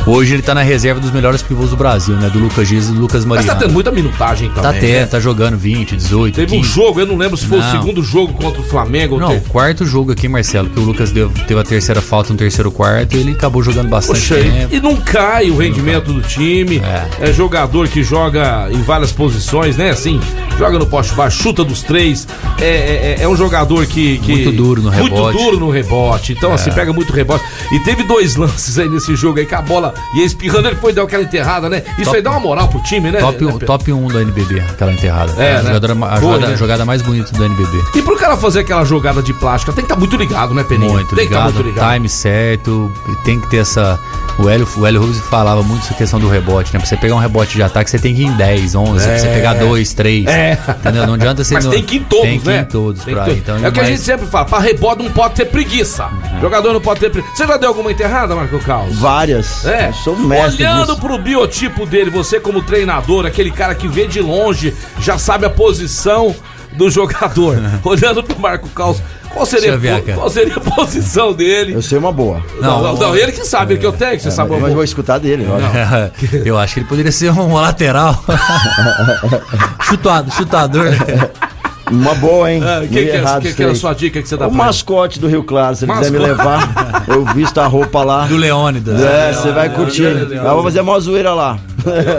[0.07, 2.29] hoje ele tá na reserva dos melhores pivôs do Brasil, né?
[2.29, 3.59] Do Lucas Dias e do Lucas Mas Mariano.
[3.59, 4.63] tá tendo muita minutagem também.
[4.63, 4.79] Tá né?
[4.79, 6.73] tendo, tá jogando 20, 18, Teve um 15.
[6.73, 7.71] jogo, eu não lembro se foi o Não.
[7.71, 9.15] segundo jogo contra o Flamengo.
[9.15, 12.31] ou Não, ter- quarto jogo aqui, Marcelo, que o Lucas deu- teve a terceira falta
[12.31, 14.73] no terceiro quarto e ele acabou jogando bastante Poxa, tempo.
[14.75, 16.77] e não cai o rendimento do time.
[16.79, 17.31] É.
[17.33, 19.89] jogador que joga em várias posições, né?
[19.91, 20.19] Assim,
[20.59, 22.27] joga no poste baixo, chuta dos três.
[22.59, 25.37] É, é- é um jogador que, que- Muito duro no Muito rebote.
[25.37, 25.43] É.
[25.45, 26.33] duro no rebote.
[26.33, 27.43] Então, assim, pega muito rebote.
[27.71, 30.91] E teve dois lances aí nesse jogo aí que a bola ia espirrando, ele foi
[30.91, 31.83] dar aquela enterrada, né?
[31.93, 33.19] Isso Top- aí dá uma moral pro time, né?
[33.19, 35.31] Top, né, um, top 1 do NBB, aquela enterrada.
[35.41, 35.73] É, a né?
[35.73, 36.57] jogadora- a Foi, jogada, né?
[36.57, 37.77] jogada mais bonita do NBB.
[37.95, 40.91] E pro cara fazer aquela jogada de plástica, tem que estar muito ligado, né, Peninha?
[40.91, 41.93] Muito tem que estar ligado, muito ligado.
[41.93, 42.91] time certo,
[43.23, 43.97] tem que ter essa.
[44.41, 46.79] O Hélio, o Hélio Rubens falava muito essa questão do rebote, né?
[46.79, 49.19] Pra você pegar um rebote de ataque, você tem que ir em 10, 11, pra
[49.19, 50.25] você pegar 2, 3.
[50.25, 50.57] É.
[50.79, 51.05] Entendeu?
[51.05, 51.53] Não adianta você.
[51.53, 52.57] Mas não- tem que ir em todos, tem que né?
[52.57, 54.45] ir em todos, Tem pra, que ter- então, é o que a gente sempre fala,
[54.45, 56.07] pra rebote não pode ter preguiça.
[56.41, 57.35] Jogador não pode ter preguiça.
[57.35, 58.97] Você já deu alguma enterrada, Marco Carlos?
[58.97, 59.65] Várias.
[59.65, 60.99] É, Eu sou mestre olhando disso.
[60.99, 65.49] pro biotipo dele, você como treinador, aquele cara que vê de longe, já sabe a
[65.49, 66.35] posição
[66.73, 67.57] do jogador.
[67.83, 69.01] olhando pro Marco Carlos,
[69.33, 69.79] qual seria,
[70.15, 71.73] qual seria a posição dele?
[71.73, 72.43] Eu sei uma boa.
[72.59, 74.51] Não, não, Não, não, ele que sabe, ele que eu tenho, que você sabe.
[74.51, 75.47] Mas eu vou escutar dele.
[75.49, 76.11] olha.
[76.45, 78.23] Eu acho que ele poderia ser um lateral.
[79.83, 80.85] Chutado, chutador.
[81.91, 82.61] Uma boa, hein?
[82.71, 84.47] Ah, que, que, Meio é, errado que, que era a sua dica que você dá
[84.47, 88.25] O mascote do Rio Claro, se ele quiser me levar, eu visto a roupa lá.
[88.27, 89.01] Do Leônidas.
[89.01, 90.03] É, você vai curtir.
[90.03, 91.59] Eu vou fazer mó zoeira lá.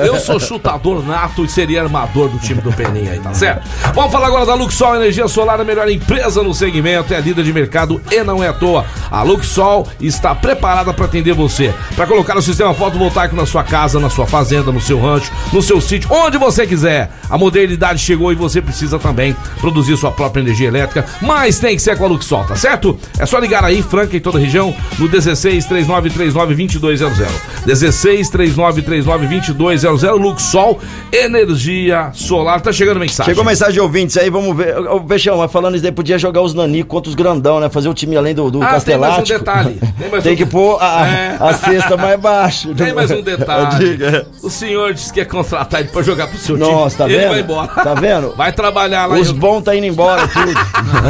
[0.05, 3.69] Eu sou chutador nato e seria armador do time do Peninha aí, tá certo?
[3.95, 7.45] Vamos falar agora da Luxol Energia Solar, a melhor empresa no segmento, é a líder
[7.45, 8.85] de mercado e não é à toa.
[9.11, 14.01] A Luxol está preparada para atender você, para colocar o sistema fotovoltaico na sua casa,
[14.01, 17.11] na sua fazenda, no seu rancho, no seu sítio, onde você quiser.
[17.31, 21.81] A modernidade chegou e você precisa também produzir sua própria energia elétrica, mas tem que
[21.83, 22.99] ser com a Luxol, tá certo?
[23.19, 27.33] É só ligar aí, Franca, em toda a região, no 16 3939 2200.
[27.65, 30.79] 16 3939 2200 2200 Luxol
[31.27, 32.61] Energia Solar.
[32.61, 33.33] Tá chegando mensagem.
[33.33, 34.77] Chegou mensagem de ouvintes aí, vamos ver.
[34.79, 37.69] Ô, Peixão, mas falando isso daí, podia jogar os Nanico contra os grandão, né?
[37.71, 39.79] Fazer o time além do, do Ah, tem mais um detalhe.
[40.03, 40.37] Tem, mais Tem um...
[40.37, 41.37] que pôr a, É.
[41.39, 42.75] a cesta mais baixo.
[42.75, 43.79] Tem mais um detalhe.
[43.91, 44.27] Diga.
[44.43, 47.15] O senhor disse que ia contratar ele pra jogar pro seu Nossa, tá time.
[47.17, 47.31] Ele vendo?
[47.33, 47.69] vai embora.
[47.69, 48.35] Tá vendo?
[48.37, 49.35] Vai trabalhar lá Os em...
[49.43, 50.53] bons tá indo embora, tudo.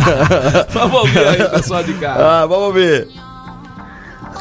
[0.72, 2.24] Vamos ver aí, pessoal de casa.
[2.42, 3.08] ah, vamos ver.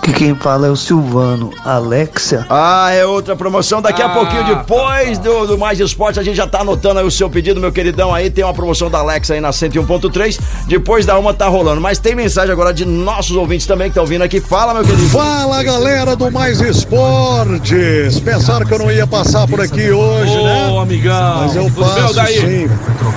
[0.02, 1.52] Que quem fala é o Silvano.
[1.64, 2.44] Alexia.
[2.50, 3.82] Ah, é outra promoção.
[3.84, 7.06] Daqui a Ah, pouquinho, depois do, do Mais Esporte, a gente já tá anotando aí
[7.06, 8.12] o seu pedido, meu queridão.
[8.12, 10.40] Aí tem uma promoção da Alexa aí na 101.3.
[10.66, 11.80] Depois da uma tá rolando.
[11.80, 14.42] Mas tem mensagem agora de nossos ouvintes também que estão vindo aqui.
[14.42, 15.08] Fala, meu querido.
[15.10, 18.20] Fala galera do Mais Esportes!
[18.22, 20.80] Pensaram que eu não ia passar por aqui hoje, Ô, né?
[20.82, 21.42] amigão.
[21.42, 22.40] Mas eu passo daí?
[22.40, 22.70] sim.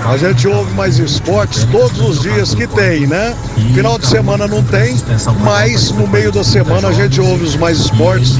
[0.06, 3.34] A gente ouve mais esportes todos os dias que tem, né?
[3.74, 4.94] Final de semana não tem,
[5.40, 8.32] mas no meio da semana a gente ouve os mais esportes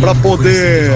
[0.00, 0.90] para poder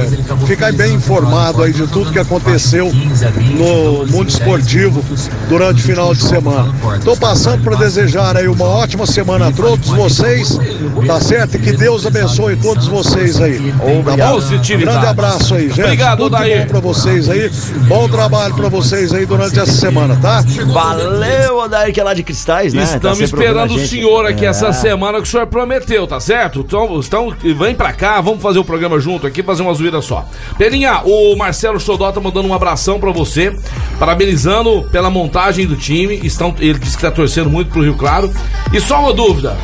[0.46, 5.04] ficar bem informado aí de tudo que aconteceu no mundo esportivo
[5.48, 6.72] durante o final de semana.
[7.04, 10.58] Tô passando para desejar aí uma ótima semana a todos vocês,
[11.06, 11.56] tá certo?
[11.56, 13.72] E que Deus abençoe todos vocês aí.
[14.04, 14.32] Tá bom?
[14.36, 14.96] Positividade.
[14.98, 15.82] Grande abraço aí, gente.
[15.82, 16.60] Obrigado, Tudo Daí.
[16.60, 17.50] bom pra vocês aí.
[17.88, 20.42] Bom trabalho pra vocês aí durante essa semana, tá?
[20.72, 22.80] Valeu, Odair, que é lá de Cristais, né?
[22.82, 24.48] Tá Estamos ouvindo esperando o senhor aqui É.
[24.48, 26.60] essa semana que o senhor prometeu, tá certo?
[26.60, 30.24] Então, então vem pra cá, vamos fazer o programa junto aqui, fazer uma zoeira só.
[30.56, 33.54] Peninha, o Marcelo Xodó tá mandando um abração pra você,
[33.98, 36.20] parabenizando pela montagem do time.
[36.22, 38.32] Estão, ele disse que tá torcendo muito pro Rio Claro.
[38.72, 39.56] E só uma dúvida.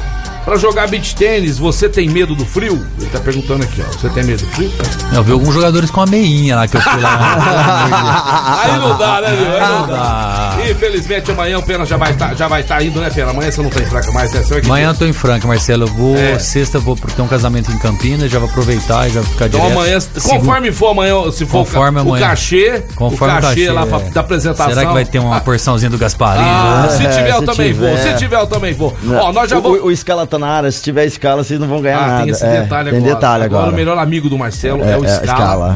[0.45, 2.85] Pra jogar beach tênis, você tem medo do frio?
[2.99, 3.93] Ele tá perguntando aqui, ó.
[3.93, 4.71] Você tem medo do frio?
[5.15, 8.61] Eu vi alguns jogadores com a meinha lá que eu fui lá.
[8.65, 9.53] Aí não dá, né, meu?
[9.55, 10.03] Aí não dá.
[10.03, 10.57] Ah.
[10.69, 13.31] Infelizmente amanhã o Pena já vai estar já vai tá indo, né, Pena?
[13.31, 14.43] Amanhã você não tem fraca mais, né?
[14.43, 15.85] Você vai Amanhã eu tô em Franca, Marcelo.
[15.85, 16.39] Eu vou, É.
[16.41, 19.61] sexta, vou ter um casamento em Campinas, já vou aproveitar e já vou ficar Então
[19.61, 19.79] direto.
[19.79, 22.27] amanhã, conforme for amanhã, se for Conforme o, o amanhã.
[22.29, 24.11] cachê, Conforme o cachê, lá pra, é.
[24.11, 24.75] da apresentação.
[24.75, 26.47] Será que vai ter uma porçãozinha do Gasparinho?
[26.49, 28.13] Ah, se É, tiver eu se também vou, tiver.
[28.13, 28.97] se tiver eu também vou.
[29.21, 29.81] Ó, nós já o, vamos...
[29.81, 32.23] o, o escala na área, se tiver escala, vocês não vão ganhar Ah, nada.
[32.23, 33.15] tem esse É, detalhe tem agora.
[33.15, 33.71] detalhe agora.
[33.71, 35.75] o melhor amigo do Marcelo é, o Scala.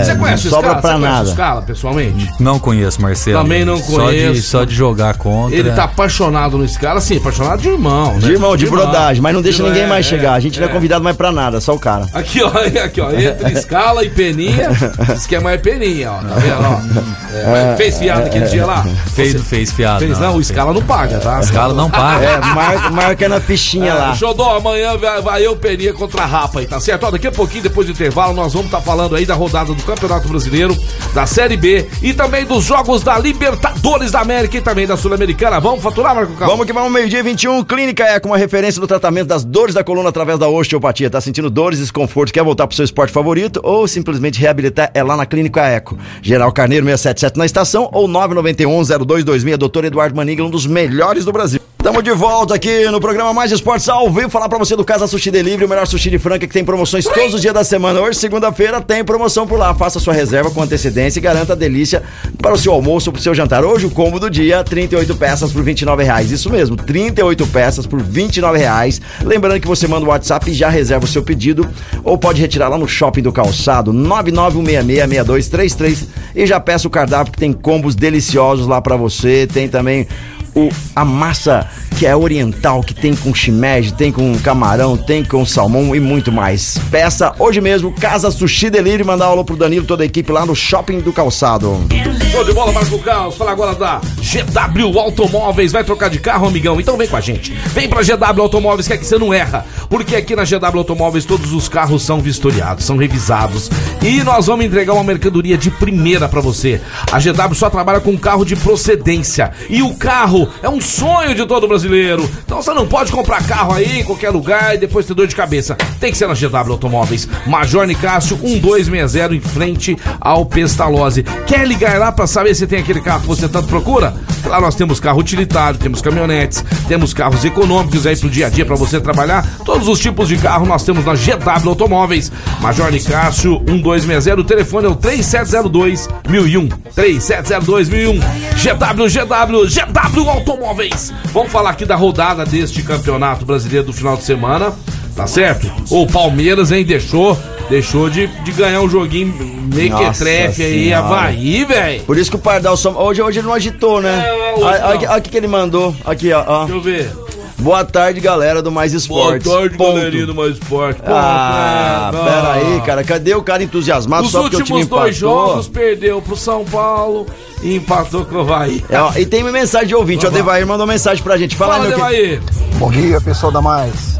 [0.00, 0.80] É, Você conhece o não sobra Scala?
[0.82, 1.28] pra Você conhece nada.
[1.28, 2.30] o Scala, pessoalmente?
[2.40, 3.42] Não conheço, Marcelo.
[3.42, 4.42] Também não Só de, conheço.
[4.42, 5.56] só de jogar contra.
[5.56, 8.18] Ele tá apaixonado no Scala, sim, apaixonado de irmão, né?
[8.20, 10.34] De irmão, de brodagem, mas não deixa De- ninguém é, mais é, chegar.
[10.34, 12.06] A gente não é convidado mais pra nada, só o cara.
[12.12, 12.48] Aqui, ó,
[12.84, 14.70] aqui, ó, entre escala e peninha,
[15.12, 17.34] diz que é mais peninha, ó, tá vendo, ó.
[17.36, 18.84] É, fez fiado aquele dia lá?
[19.14, 20.00] Fez, fez fiado.
[20.00, 21.38] Fez não, o escala não paga, tá?
[21.38, 22.24] O escala não paga.
[22.24, 24.14] É, marca, marca na fichinha É, lá.
[24.14, 27.04] Xodó, amanhã vai, vai eu, Peninha contra a Rapa aí, tá certo?
[27.04, 29.82] Ó, daqui a pouquinho, depois do intervalo, nós vamos estar falando aí da rodada do
[29.82, 30.76] Campeonato Brasileiro,
[31.14, 35.60] da Série B e também dos jogos da Libertadores da América e também da Sul-Americana.
[35.60, 36.48] Vamos faturar, Marco Cal?
[36.48, 37.64] Vamos que vamos, meio-dia 21.
[37.64, 41.10] Clínica é com uma referência do tratamento das dores da coluna através da osteopatia.
[41.10, 44.90] Tá sentindo dores, desconforto, quer voltar pro seu esporte favorito ou simplesmente reabilitar?
[44.94, 45.98] É lá na Clínica Eco.
[46.22, 49.56] Geral Carneiro 677 na estação ou 991-0226.
[49.56, 51.60] Doutor Eduardo Manigla, um dos melhores do Brasil.
[51.84, 54.28] Estamos de volta aqui no programa Mais Esportes ao vivo.
[54.28, 57.04] Falar pra você do Casa Sushi Delivery, o melhor sushi de Franca que tem promoções
[57.04, 58.00] todos os dias da semana.
[58.00, 59.74] Hoje, segunda-feira, tem promoção por lá.
[59.74, 62.02] Faça sua reserva com antecedência e garanta a delícia
[62.40, 63.64] para o seu almoço ou para o seu jantar.
[63.64, 66.30] Hoje, o combo do dia, 38 peças por 29 reais.
[66.30, 69.00] Isso mesmo, 38 peças por 29 reais.
[69.22, 71.68] Lembrando que você manda o WhatsApp e já reserva o seu pedido
[72.02, 77.38] ou pode retirar lá no Shopping do Calçado, 991666233 e já peça o cardápio que
[77.38, 79.46] tem combos deliciosos lá para você.
[79.46, 80.08] Tem também
[80.54, 85.46] o, a massa que é oriental, que tem com shimeji, tem com camarão, tem com
[85.46, 86.78] salmão e muito mais.
[86.90, 90.56] Peça hoje mesmo, Casa Sushi Delivery, mandar alô pro Danilo toda a equipe lá no
[90.56, 91.86] Shopping do Calçado.
[92.34, 93.36] Show de bola, Marco Caos.
[93.36, 95.70] Fala agora da GW Automóveis.
[95.70, 96.80] Vai trocar de carro, amigão?
[96.80, 97.52] Então vem com a gente.
[97.72, 99.64] Vem pra GW Automóveis, que aqui você não erra.
[99.88, 103.70] Porque aqui na GW Automóveis todos os carros são vistoriados, são revisados.
[104.02, 106.80] E nós vamos entregar uma mercadoria de primeira pra você.
[107.12, 109.52] A GW só trabalha com carro de procedência.
[109.70, 112.28] E o carro é um sonho de todo brasileiro.
[112.44, 115.36] Então você não pode comprar carro aí em qualquer lugar e depois ter dor de
[115.36, 115.76] cabeça.
[116.00, 117.28] Tem que ser na GW Automóveis.
[117.46, 121.24] Major Nicásio 1260 em frente ao Pestalozzi.
[121.46, 124.14] Quer ligar lá pra saber se tem aquele carro que você tanto procura?
[124.46, 128.64] Lá nós temos carro utilitário, temos caminhonetes, temos carros econômicos aí pro dia a dia
[128.64, 129.44] pra você trabalhar.
[129.64, 132.30] Todos os tipos de carro nós temos na GW Automóveis.
[132.60, 136.68] Major Nicásio 1260, o telefone é o 3702 1001.
[136.94, 138.20] 3702 1001.
[138.20, 141.12] GW, GW, GW Automóveis.
[141.32, 144.72] Vamos falar aqui da rodada deste Campeonato Brasileiro do final de semana.
[145.14, 145.70] Tá certo?
[145.90, 147.38] O Palmeiras, hein, deixou,
[147.70, 149.32] deixou de, de ganhar um joguinho
[149.72, 150.92] meio que trefe aí.
[150.92, 152.02] Havaí, velho.
[152.02, 152.90] Por isso que o Pardal só...
[152.90, 154.24] hoje, hoje ele não agitou, né?
[154.26, 155.94] É, hoje Olha o que ele mandou.
[156.04, 156.42] Aqui, ó.
[156.46, 156.58] ó.
[156.64, 157.12] Deixa eu ver.
[157.56, 159.50] Boa tarde, galera do Mais Boa Esportes.
[159.50, 159.94] tarde, Ponto.
[159.94, 160.98] galerinha do Mais Esporte.
[161.00, 163.04] Ponto, Ah, é, pera aí, cara.
[163.04, 165.46] Cadê o cara entusiasmado Os só porque o time últimos dois empatou?
[165.48, 167.24] jogos perdeu pro São Paulo
[167.62, 168.84] e empatou com o Havaí.
[168.90, 170.26] É, ó, e tem uma mensagem de ouvinte.
[170.26, 171.54] O Devair mandou mensagem pra gente.
[171.56, 172.02] Fala, Fala, meu que...
[172.04, 172.40] Devaí.
[172.78, 174.13] Bom dia, pessoal da Mais.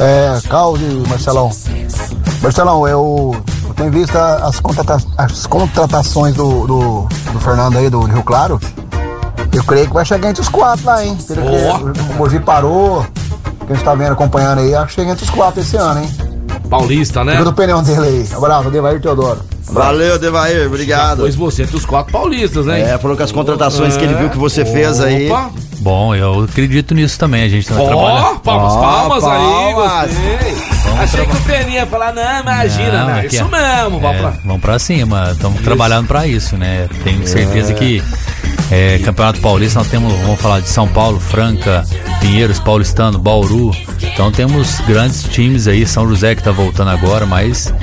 [0.00, 1.50] É, Carlos e Marcelão.
[2.42, 3.34] Marcelão, eu,
[3.68, 8.60] eu tenho visto as, contrata- as contratações do, do, do Fernando aí, do Rio Claro.
[9.52, 11.16] Eu creio que vai chegar entre os quatro lá, hein?
[11.28, 13.06] Pelo que o Mogi parou,
[13.66, 16.00] que a gente tá vendo, acompanhando aí, acho que chega entre os quatro esse ano,
[16.00, 16.10] hein?
[16.68, 17.32] Paulista, né?
[17.32, 18.28] Fica do pneu dele aí.
[18.36, 19.40] Abraço, Devair Teodoro.
[19.66, 20.66] Valeu, Devair.
[20.66, 21.20] Obrigado.
[21.20, 22.80] Pois você entre os quatro paulistas, né?
[22.82, 25.30] É, falou que as contratações que ele viu que você fez aí.
[25.30, 25.50] Opa.
[25.80, 27.42] Bom, eu acredito nisso também.
[27.44, 28.40] A gente tá Ó, trabalhando.
[28.40, 30.10] palmas, Ó, palmas, aí, palmas.
[30.10, 30.74] gostei.
[30.98, 33.20] Achei que o Peninha ia falar, não, imagina, né?
[33.20, 33.48] aqui Isso é-
[33.82, 34.30] mesmo, vamos é, pra...
[34.44, 36.88] Vamos pra cima, estamos trabalhando pra isso, né?
[37.02, 38.02] Tenho certeza que
[38.70, 41.84] é, Campeonato Paulista nós temos, vamos falar de São Paulo, Franca,
[42.20, 43.72] Pinheiros, Paulistano, Bauru.
[44.02, 47.74] Então temos grandes times aí, São José que tá voltando agora, mas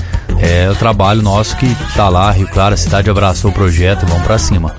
[0.42, 4.24] é o trabalho nosso que tá lá, Rio Claro, a cidade abraçou o projeto, vamos
[4.24, 4.76] pra cima.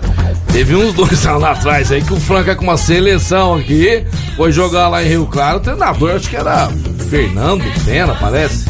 [0.53, 4.05] Teve uns dois anos atrás aí que o Franca com uma seleção aqui
[4.37, 5.59] foi jogar lá em Rio Claro.
[5.59, 6.68] O treinador, acho que era
[7.09, 8.66] Fernando Pena, parece.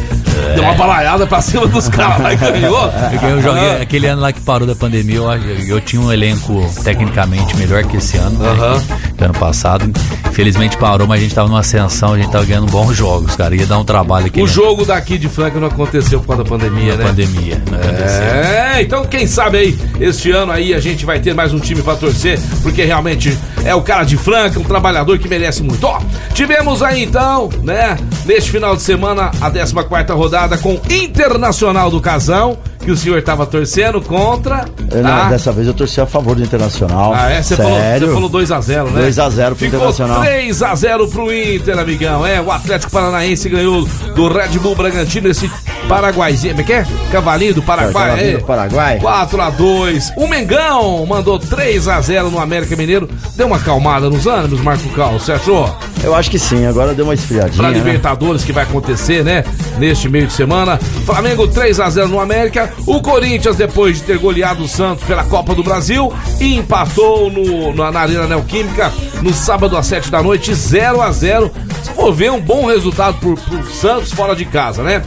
[0.55, 2.91] Deu uma balaiada pra cima dos caras lá e ganhou.
[3.11, 6.69] Porque eu joguei aquele ano lá que parou da pandemia, eu, eu tinha um elenco
[6.83, 8.83] tecnicamente melhor que esse ano, né,
[9.25, 9.91] Ano passado.
[10.29, 13.55] Infelizmente parou, mas a gente tava numa ascensão, a gente tava ganhando bons jogos, cara.
[13.55, 16.49] Ia dar um trabalho aqui O jogo daqui de Franca não aconteceu por causa da
[16.49, 17.05] pandemia, né?
[17.05, 17.63] pandemia.
[17.71, 18.23] Não aconteceu.
[18.23, 21.83] É, então quem sabe aí, este ano aí a gente vai ter mais um time
[21.83, 25.87] pra torcer, porque realmente é o cara de Franca, um trabalhador que merece muito.
[25.87, 26.01] Ó,
[26.35, 32.59] tivemos aí então, né, neste final de semana, a 14 rodada com Internacional do Casão,
[32.83, 34.65] que o senhor tava torcendo contra.
[34.91, 35.25] Eu, tá?
[35.25, 37.13] não, dessa vez eu torci a favor do Internacional.
[37.15, 37.43] Ah, é?
[37.43, 38.07] Você falou, Sério?
[38.09, 39.09] você falou 2x0, né?
[39.09, 40.23] 2x0 pro Ficou Internacional.
[40.23, 42.27] 3x0 pro Inter, amigão.
[42.27, 45.51] É, o Atlético Paranaense ganhou do Red Bull Bragantino, esse
[45.89, 46.55] paraguaizinho.
[46.55, 46.87] Como é que é?
[47.11, 48.11] Cavalinho do Paraguai.
[48.11, 48.99] Cavalinho do Paraguai.
[48.99, 50.13] 4x2.
[50.17, 53.09] O Mengão mandou 3x0 no América Mineiro.
[53.37, 55.75] Deu uma acalmada nos ânimos, Marco Cal, você achou?
[56.03, 57.57] Eu acho que sim, agora deu uma esfriadinha.
[57.57, 57.79] Pra né?
[57.79, 59.45] Libertadores que vai acontecer, né?
[59.79, 60.79] Neste meio de semana.
[61.07, 62.73] Flamengo 3 a 0 no América.
[62.87, 67.93] O Corinthians, depois de ter goleado o Santos pela Copa do Brasil, empatou no, na,
[67.93, 68.93] na Arena Neoquímica
[69.23, 71.51] no sábado às 7 da noite, 0 a 0
[71.83, 75.03] Se for ver, um bom resultado pro, pro Santos fora de casa, né?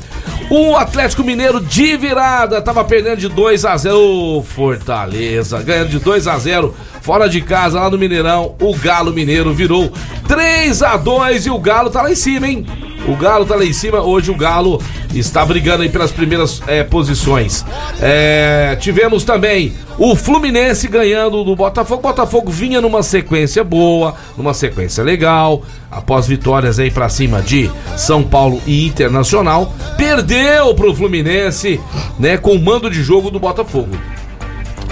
[0.50, 6.00] O Atlético Mineiro de virada tava perdendo de 2 a 0 Ô, Fortaleza, ganhando de
[6.00, 8.56] 2 a 0 fora de casa lá no Mineirão.
[8.62, 9.92] O Galo Mineiro virou
[10.28, 12.66] 3 a 2 e o Galo tá lá em cima, hein?
[13.08, 14.02] O Galo tá lá em cima.
[14.02, 14.82] Hoje o Galo
[15.14, 17.64] está brigando aí pelas primeiras eh, posições.
[18.02, 22.00] Eh, tivemos também o Fluminense ganhando do Botafogo.
[22.00, 25.62] O Botafogo vinha numa sequência boa, numa sequência legal.
[25.92, 31.80] Após vitórias aí pra cima de São Paulo e Internacional, perdeu pro Fluminense,
[32.20, 33.96] né, com o mando de jogo do Botafogo.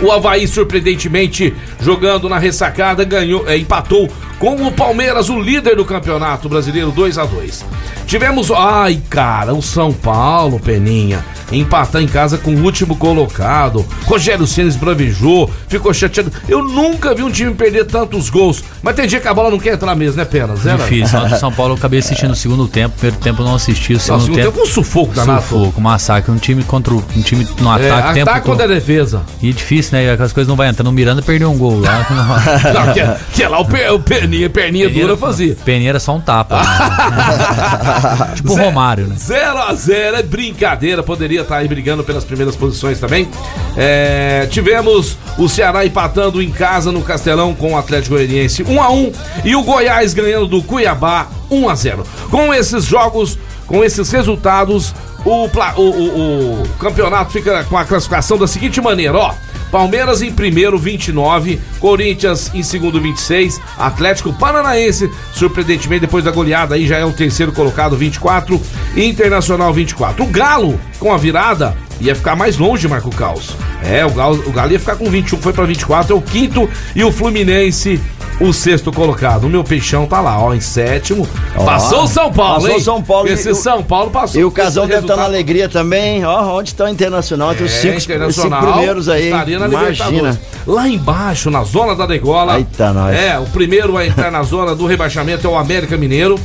[0.04, 5.86] O Havaí, surpreendentemente, jogando na ressacada, ganhou, é, empatou com o Palmeiras, o líder do
[5.86, 7.66] campeonato brasileiro, 2 a 2
[8.06, 8.52] Tivemos.
[8.52, 13.86] Ai, cara, o São Paulo, Peninha, empatar em casa com o último colocado.
[14.06, 16.30] Rogério Ceni esbravejou, ficou chateado.
[16.50, 18.62] Eu nunca vi um time perder tantos gols.
[18.82, 20.54] Mas tem dia que a bola não quer entrar mesmo, né, Pena?
[20.58, 20.80] Zero?
[20.80, 21.18] Difícil.
[21.18, 23.94] Lá do São Paulo eu acabei assistindo o segundo tempo, primeiro tempo eu não assisti,
[23.94, 24.64] o Não, segundo, segundo tempo, tempo.
[24.64, 25.42] um sufoco danado.
[25.42, 26.30] Sufoco, massacre.
[26.32, 28.58] Um time contra o- um time no É, ataque, tempo ataque todo.
[28.58, 29.22] contra a defesa.
[29.42, 30.12] E é difícil, né?
[30.12, 30.88] As coisas não vai entrando.
[30.88, 32.06] O Miranda perdeu um gol lá.
[32.74, 35.56] Não, que, é- que é lá o, per, o perninha, perninha dura fazia.
[35.64, 36.58] Peninha era só um tapa.
[36.60, 38.32] né?
[38.36, 39.16] tipo o Romário, né?
[39.18, 43.30] 0 a 0 é brincadeira, poderia estar aí brigando pelas primeiras posições também.
[43.78, 48.90] É, tivemos o Ceará empatando em casa no Castelão com o Atlético Goianiense 1 a
[48.92, 49.12] 1
[49.46, 52.04] e o Goiás ganhando do Cuiabá 1 a 0.
[52.30, 54.94] Com esses jogos, com esses resultados,
[55.26, 59.34] o, o- o- o campeonato fica com a classificação da seguinte maneira, ó.
[59.74, 61.60] Palmeiras em primeiro, 29.
[61.80, 63.60] Corinthians em segundo, 26.
[63.76, 68.62] Atlético Paranaense, surpreendentemente, depois da goleada, aí já é o terceiro colocado, 24.
[68.96, 70.24] Internacional, 24.
[70.24, 73.58] O Galo, com a virada, ia ficar mais longe, Marco Caos.
[73.82, 76.14] É, o Galo, o Galo ia ficar com 21, foi pra 24.
[76.14, 76.70] É o quinto.
[76.96, 78.00] E o Fluminense,
[78.40, 79.46] o sexto colocado.
[79.46, 81.28] O meu peixão tá lá, ó, em sétimo.
[81.56, 82.78] Ó, passou o São Paulo, passou hein?
[82.78, 84.42] o São Paulo Esse o- São Paulo passou.
[84.42, 86.26] E o Casão Esse deve estar na resultado- alegria também.
[86.26, 87.52] Ó, onde está o Internacional?
[87.52, 89.26] Entre os é, cinco, os cinco Internacional primeiros aí.
[89.26, 90.40] estaria na Imagina.
[90.66, 92.58] Lá embaixo, na zona da degola.
[92.58, 93.16] Eita, nós.
[93.16, 96.40] É, o primeiro a entrar na zona do rebaixamento é o América Mineiro.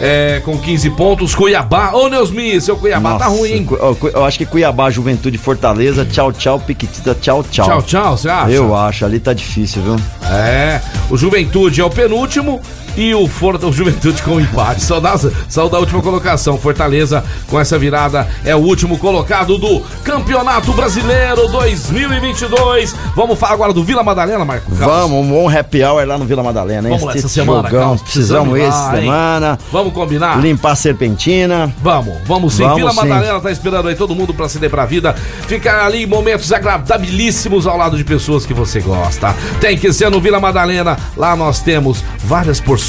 [0.00, 1.34] É, com 15 pontos.
[1.34, 3.68] Cuiabá, ô Neusmi, seu Cuiabá tá Nossa, ruim, hein?
[4.14, 7.66] Eu acho que Cuiabá, Juventude, Fortaleza, tchau, tchau, Piquitita, tchau, tchau.
[7.66, 8.50] Tchau, tchau, você acha?
[8.50, 9.96] Eu acho, ali tá difícil, viu?
[10.30, 10.80] É,
[11.10, 12.60] o Juventude é o penúltimo
[12.98, 14.82] e o Forta, o Juventude com o empate.
[14.82, 15.16] Só da,
[15.48, 16.58] só da última colocação.
[16.58, 22.94] Fortaleza com essa virada é o último colocado do Campeonato Brasileiro 2022.
[23.14, 24.96] Vamos falar agora do Vila Madalena, Marco Carlos?
[24.96, 26.98] Vamos, um bom happy hour lá no Vila Madalena, hein?
[26.98, 28.02] Vamos Esse essa semana, Carlos.
[28.02, 29.02] precisamos Precisamos essa lá, hein?
[29.04, 29.58] semana.
[29.70, 30.40] Vamos combinar?
[30.40, 31.72] Limpar a serpentina.
[31.80, 32.64] Vamos, vamos sim.
[32.64, 32.96] Vamos Vila sim.
[32.96, 35.14] Madalena tá esperando aí todo mundo pra se pra vida.
[35.46, 39.34] Ficar ali em momentos agradabilíssimos ao lado de pessoas que você gosta.
[39.60, 40.98] Tem que ser no Vila Madalena.
[41.16, 42.87] Lá nós temos várias porções,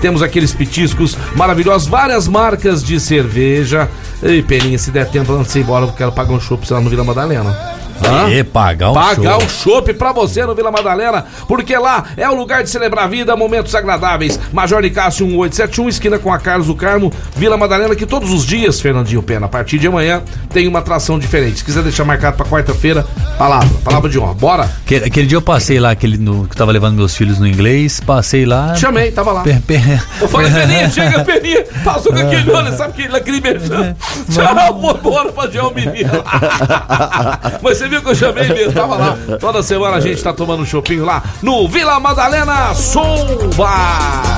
[0.00, 3.88] temos aqueles petiscos maravilhosos, várias marcas de cerveja.
[4.22, 6.80] Ei, Peninha, se der tempo antes de ir embora, eu quero pagar um chopp lá
[6.80, 7.56] no Vila Madalena.
[8.06, 8.30] Hã?
[8.30, 12.34] E pagar um Pagar um chopp pra você no Vila Madalena, porque lá é o
[12.34, 14.38] lugar de celebrar a vida, momentos agradáveis.
[14.52, 18.80] Major Cássio 1871, esquina com a Carlos do Carmo, Vila Madalena, que todos os dias,
[18.80, 21.58] Fernandinho Pena, a partir de amanhã, tem uma atração diferente.
[21.58, 23.06] Se quiser deixar marcado pra quarta-feira,
[23.38, 24.34] palavra, palavra de honra.
[24.34, 24.70] Bora?
[24.84, 27.46] Aquele, aquele dia eu passei lá, aquele no, que eu tava levando meus filhos no
[27.46, 28.74] inglês, passei lá.
[28.74, 29.42] Chamei, tava lá.
[29.42, 29.80] pe- pe-
[30.20, 33.94] Eu falei, Peninha, chega, Peninha, passou com aquele olho, sabe que aquele beijão.
[34.30, 36.10] Tchau, vou embora pra o menino.
[37.62, 39.18] Mas você viu que eu chamei mesmo, tava lá.
[39.38, 43.68] Toda semana a gente tá tomando um chopinho lá no Vila Madalena Somba.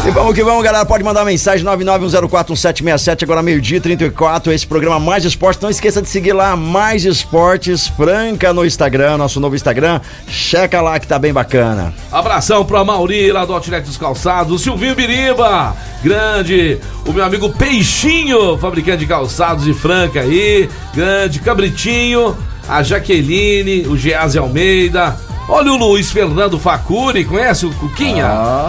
[0.06, 0.86] E vamos que vamos, galera.
[0.86, 4.52] Pode mandar mensagem 991041767, agora meio-dia 34.
[4.52, 5.62] Esse programa Mais Esportes.
[5.62, 10.00] Não esqueça de seguir lá Mais Esportes Franca no Instagram, nosso novo Instagram.
[10.26, 11.92] Checa lá que tá bem bacana.
[12.10, 18.56] Abração pro Mauri lá do Outlet dos Calçados, Silvinho Biriba, grande, o meu amigo Peixinho,
[18.58, 22.36] fabricante de calçados de Franca aí, grande, Cabritinho,
[22.68, 25.16] a Jaqueline, o Gease Almeida.
[25.48, 28.24] Olha o Luiz Fernando Facuri, conhece o Cuquinha?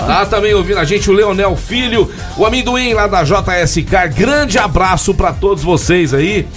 [0.08, 4.10] Tá também ouvindo a gente, o Leonel Filho, o amendoim lá da JSK.
[4.16, 6.48] Grande abraço pra todos vocês aí.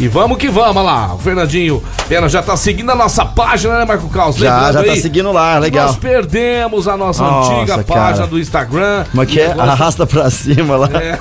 [0.00, 1.14] E vamos que vamos, olha lá.
[1.14, 4.36] O Fernandinho Pena já tá seguindo a nossa página, né, Marco Caos?
[4.36, 5.86] Já, Lembrando já tá aí, seguindo lá, legal.
[5.88, 7.84] nós perdemos a nossa Nossa, antiga cara.
[7.84, 9.04] página do Instagram.
[9.10, 9.48] Como é que é?
[9.48, 10.88] Negócio- Arrasta pra cima lá.
[10.94, 11.18] É.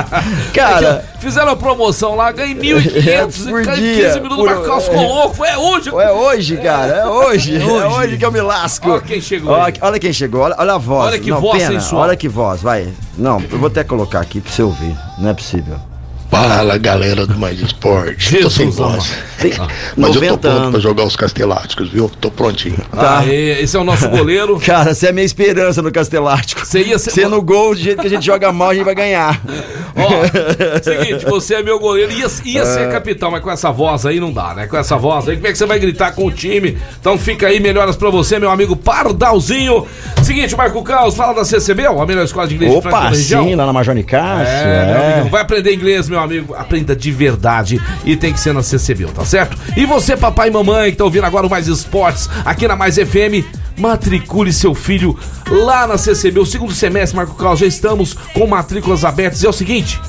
[0.54, 4.64] Cara, É fizeram a promoção lá, ganhei 1.500 Por ganhei dia, 15 minutos, por- Marco
[4.64, 5.36] Caos ficou louco.
[5.36, 5.88] Foi hoje.
[5.90, 6.92] é hoje, cara.
[6.92, 7.56] É hoje.
[7.56, 7.86] É hoje.
[7.86, 8.90] hoje que eu me lasco.
[8.90, 9.74] Olha quem chegou aí.
[9.80, 10.40] Olha quem chegou.
[10.40, 11.06] Olha, olha a voz.
[11.08, 12.02] Olha que Não, voz pena, sensual.
[12.02, 12.88] Olha que voz, vai.
[13.16, 14.96] Não, eu vou até colocar aqui pra você ouvir.
[15.18, 15.76] Não é possível.
[16.32, 18.38] Fala galera do Mais Esporte.
[18.38, 19.12] Tô sem voz.
[19.38, 19.52] Tem
[19.98, 20.70] Mas eu 90 tô pronto anos.
[20.70, 22.08] pra jogar os casteláticos, viu?
[22.08, 22.78] Tô prontinho.
[22.90, 23.18] Tá.
[23.18, 24.58] Aê, esse é o nosso goleiro.
[24.64, 26.64] Cara, você é a minha esperança no Castelático.
[26.64, 28.84] Você ia ser- Você no gol, do jeito que a gente joga mal, a gente
[28.84, 29.38] vai ganhar.
[29.94, 34.18] Ó, seguinte, você é meu goleiro, ia, ia ser capitão, mas com essa voz aí
[34.18, 34.66] não dá, né?
[34.66, 36.78] Com essa voz aí, como é que você vai gritar com o time?
[36.98, 39.86] Então fica aí, melhoras pra você, meu amigo Pardalzinho.
[40.22, 43.10] Seguinte, Marco Caos, fala da CCB, a melhor escola de inglês de Franca Opa, da
[43.10, 43.44] região.
[43.44, 44.46] sim, lá na Major Nicásio.
[44.46, 45.12] É, meu É.
[45.14, 46.54] amigo, vai aprender inglês, meu amigo.
[46.54, 49.56] Aprenda de verdade e tem que ser na CCB, tá certo?
[49.76, 52.96] E você, papai e mamãe, que tá ouvindo agora o Mais Esportes aqui na Mais
[52.96, 53.44] FM,
[53.76, 55.18] matricule seu filho
[55.50, 56.40] lá na CCB.
[56.40, 59.42] O segundo semestre, Marco Carlos, já estamos com matrículas abertas.
[59.42, 60.00] E é o seguinte,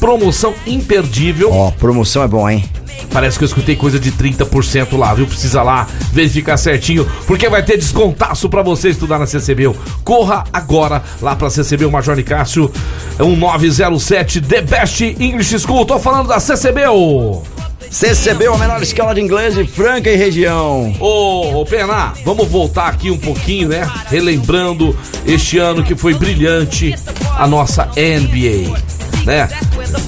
[0.00, 1.52] promoção imperdível.
[1.52, 2.64] Ó, promoção é bom, hein?
[3.12, 5.26] Parece que eu escutei coisa de 30% lá, viu?
[5.26, 9.74] Precisa lá verificar certinho, porque vai ter descontaço pra você estudar na CCB.
[10.04, 12.70] Corra agora lá pra CCB, o Major Nicásio,
[13.18, 15.84] é um 907 The Best English School.
[15.84, 16.86] Tô falando da CCB.
[16.88, 17.42] Ô,
[17.90, 20.94] CCB, a menor escola de inglês de Franca e região.
[21.00, 23.88] ô, ô Pena, vamos voltar aqui um pouquinho, né?
[24.08, 26.94] Relembrando este ano que foi brilhante
[27.38, 28.76] a nossa NBA,
[29.26, 29.48] né?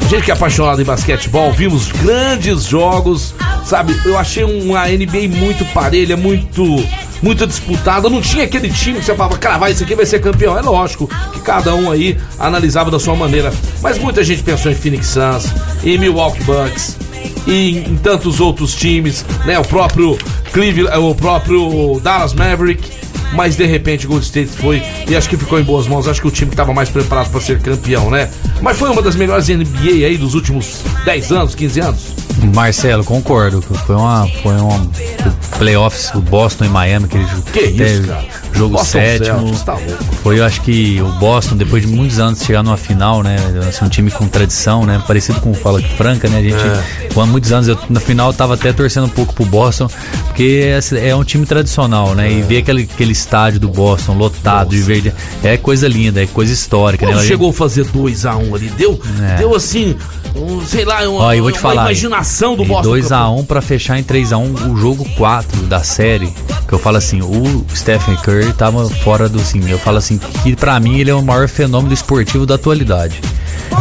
[0.09, 3.95] Gente que é apaixonado em basquetebol, vimos grandes jogos, sabe?
[4.05, 6.83] Eu achei uma NBA muito parelha, muito
[7.21, 8.09] muito disputada.
[8.09, 10.57] Não tinha aquele time que você falava, cara, vai, esse aqui vai ser campeão.
[10.57, 13.53] É lógico que cada um aí analisava da sua maneira.
[13.83, 15.53] Mas muita gente pensou em Phoenix Suns,
[15.85, 16.97] em Milwaukee Bucks,
[17.47, 19.59] em tantos outros times, né?
[19.59, 20.17] O próprio
[20.53, 22.98] Cleveland, o próprio Dallas Maverick.
[23.33, 26.09] Mas de repente o Gold State foi e acho que ficou em boas mãos.
[26.09, 28.31] Acho que o time estava mais preparado para ser campeão, né?
[28.63, 32.28] Mas foi uma das melhores NBA aí dos últimos 10 anos, 15 anos.
[32.55, 33.61] Marcelo, concordo.
[33.61, 34.27] que Foi uma.
[34.43, 34.91] Foi um
[35.59, 37.43] playoffs, o Boston e Miami, aquele jogo.
[37.53, 38.25] Que isso, cara?
[38.53, 39.39] Jogo Boston sétimo.
[39.39, 39.77] Celtics, tá.
[40.23, 43.37] Foi, eu acho que o Boston, depois de muitos anos, chegar numa final, né?
[43.69, 45.03] Assim, um time com tradição, né?
[45.07, 46.39] Parecido com o Fala Franca, né?
[46.39, 49.45] A gente, com muitos anos, eu, na final, eu tava até torcendo um pouco pro
[49.45, 49.89] Boston,
[50.27, 50.63] porque
[50.95, 52.31] é, é um time tradicional, né?
[52.31, 56.53] E ver aquele, aquele estádio do Boston lotado de verde é coisa linda, é coisa
[56.53, 57.25] histórica, Quando né?
[57.25, 59.37] chegou a fazer 2x1 ali, deu, É.
[59.39, 59.97] deu assim,
[60.39, 61.83] um, sei lá, uma, Ó, eu vou te uma falar.
[61.83, 62.91] imaginação do Boston.
[62.97, 66.33] 2x1 pra fechar em 3x1 o jogo 4 da série.
[66.67, 69.61] Que eu falo assim, o Stephen Curry tava fora do assim.
[69.71, 73.21] Eu falo assim, que pra mim ele é o maior fenômeno esportivo da atualidade.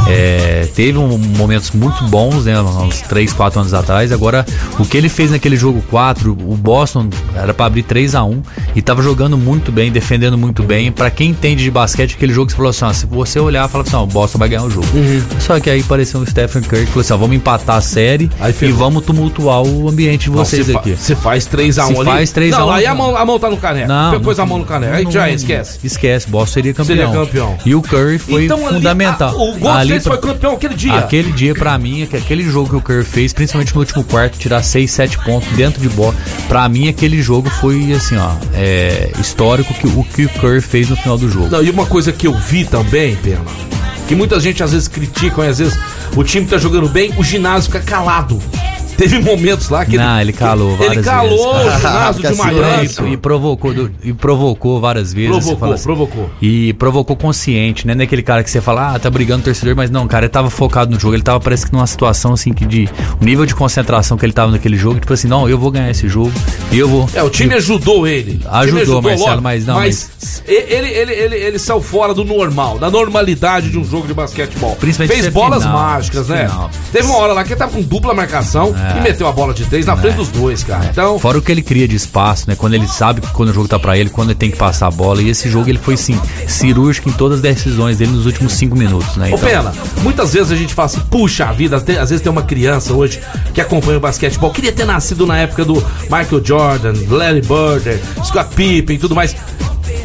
[0.09, 2.59] É, teve um, momentos muito bons, né?
[2.61, 4.11] Uns 3, 4 anos atrás.
[4.11, 4.45] Agora,
[4.79, 8.41] o que ele fez naquele jogo 4, o Boston era para abrir 3 a 1
[8.75, 10.91] e tava jogando muito bem, defendendo muito bem.
[10.91, 13.67] Para quem entende de basquete, aquele jogo que você falou assim: ó, se você olhar,
[13.67, 14.87] fala assim: ó, o Boston vai ganhar o jogo.
[14.93, 15.21] Uhum.
[15.39, 18.29] Só que aí apareceu o Stephen Curry que falou assim: ó, vamos empatar a série
[18.39, 20.95] Aí e vamos tumultuar o ambiente de Não, vocês fa- aqui.
[20.95, 22.05] Você faz 3x1 Se ali.
[22.05, 23.87] faz 3 a Não, 1, aí a mão, a mão tá no caneco.
[23.87, 24.93] Não, pôs não- a mão no caneco.
[24.95, 25.79] Aí não- já esquece.
[25.83, 26.97] Esquece, Boston seria campeão.
[26.97, 27.57] Seria campeão.
[27.65, 29.29] E o Curry foi então, ali, fundamental.
[29.29, 30.95] a- o Golden Ali State foi campeão aquele dia.
[30.95, 34.03] Aquele dia, pra mim, é que aquele jogo que o Curry fez, principalmente no último
[34.03, 36.15] quarto, tirar 6, 7 pontos dentro de bola.
[36.47, 40.89] Pra mim, aquele jogo foi, assim, ó, é, histórico que, o que o Curry fez
[40.89, 41.49] no final do jogo.
[41.49, 43.41] Não, e uma coisa que eu vi também, Pena,
[44.07, 45.77] que muita gente às vezes critica, às vezes
[46.15, 48.41] o time tá jogando bem, o ginásio fica calado.
[48.97, 51.73] Teve momentos lá que Não, ele calou Ele várias calou vezes.
[51.73, 53.13] o ginásio de assim, Miami.
[53.13, 53.73] E, provocou,
[54.03, 55.29] e provocou várias vezes.
[55.29, 55.83] Provocou, assim.
[55.83, 56.29] provocou.
[56.41, 57.93] E provocou consciente, né?
[57.93, 60.49] Naquele cara que você fala, ah, tá brigando o torcedor, mas não, cara, ele tava
[60.49, 61.13] focado no jogo.
[61.15, 62.89] Ele tava, parece que numa situação assim que de.
[63.21, 65.91] O nível de concentração que ele tava naquele jogo, tipo assim, não, eu vou ganhar
[65.91, 66.31] esse jogo.
[66.71, 67.07] E eu vou.
[67.13, 68.37] É, o time ajudou ele.
[68.39, 72.89] Time Ajudou, Marcelo, mas não, Mas, ele, ele, ele, ele saiu fora do normal, da
[72.89, 74.75] normalidade de um jogo de basquetebol.
[74.75, 76.47] Principalmente Fez ser bolas final, mágicas, né?
[76.47, 76.71] final.
[76.91, 78.86] Teve uma hora lá que ele tava com dupla marcação É.
[78.97, 80.85] e meteu a bola de três na frente dos dois, cara.
[80.91, 82.55] Então, Fora o que ele cria de espaço, né?
[82.55, 84.87] Quando ele sabe que quando o jogo tá pra ele, quando ele tem que passar
[84.87, 85.21] a bola.
[85.21, 88.75] E esse jogo ele foi, sim, cirúrgico em todas as decisões dele nos últimos cinco
[88.75, 89.29] minutos, né?
[89.33, 92.31] Ô Pena, muitas vezes a gente fala assim, puxa a vida, tem- às vezes tem
[92.31, 93.19] uma criança hoje
[93.53, 95.73] que acompanha o basquetebol, queria ter nascido na época do
[96.03, 99.35] Michael Jordan, Larry Bird, Scott Pippen e tudo mais.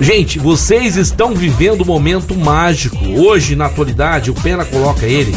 [0.03, 2.97] Gente, vocês estão vivendo um momento mágico.
[3.17, 5.33] Hoje, na atualidade, o Pena coloca ele.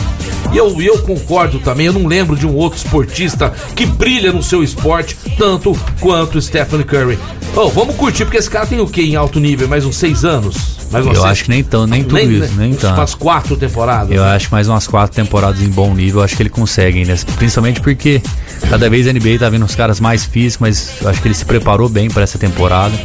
[0.51, 4.41] E eu, eu concordo também, eu não lembro de um outro esportista que brilha no
[4.41, 7.19] seu esporte tanto quanto Stephen Curry.
[7.55, 9.67] Ô, vamos curtir, porque esse cara tem o quê em alto nível?
[9.67, 10.84] Mais uns seis anos?
[11.03, 12.95] Umas Eu acho que nem tão, nem tudo isso, nem tanto.
[12.95, 14.11] Umas quatro temporadas.
[14.15, 16.99] Eu acho que mais umas quatro temporadas em bom nível, eu acho que ele consegue
[16.99, 17.15] ainda.
[17.37, 18.21] Principalmente porque
[18.69, 21.35] cada vez a NBA tá vendo os caras mais físicos, mas eu acho que ele
[21.35, 22.95] se preparou bem para essa temporada.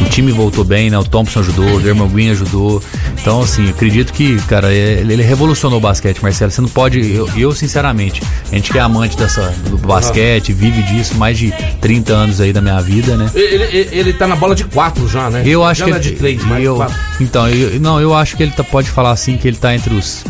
[0.00, 0.98] O time voltou bem, né?
[0.98, 2.82] O Thompson ajudou, o Dermot Green ajudou.
[3.20, 6.50] Então, assim, acredito que, cara, é- ele, ele revolucionou o basquete, Marcelo.
[6.50, 7.14] Você não pode.
[7.14, 8.22] Eu, eu, sinceramente,
[8.52, 12.52] a gente que é amante dessa, do basquete, vive disso mais de 30 anos aí
[12.52, 13.30] da minha vida, né?
[13.34, 15.42] Ele, ele, ele tá na bola de quatro já, né?
[15.46, 16.96] Eu acho já que não é ele, de três, mas eu, quatro.
[17.20, 19.92] então, eu, não, eu acho que ele tá- pode falar assim que ele tá entre
[19.94, 20.24] os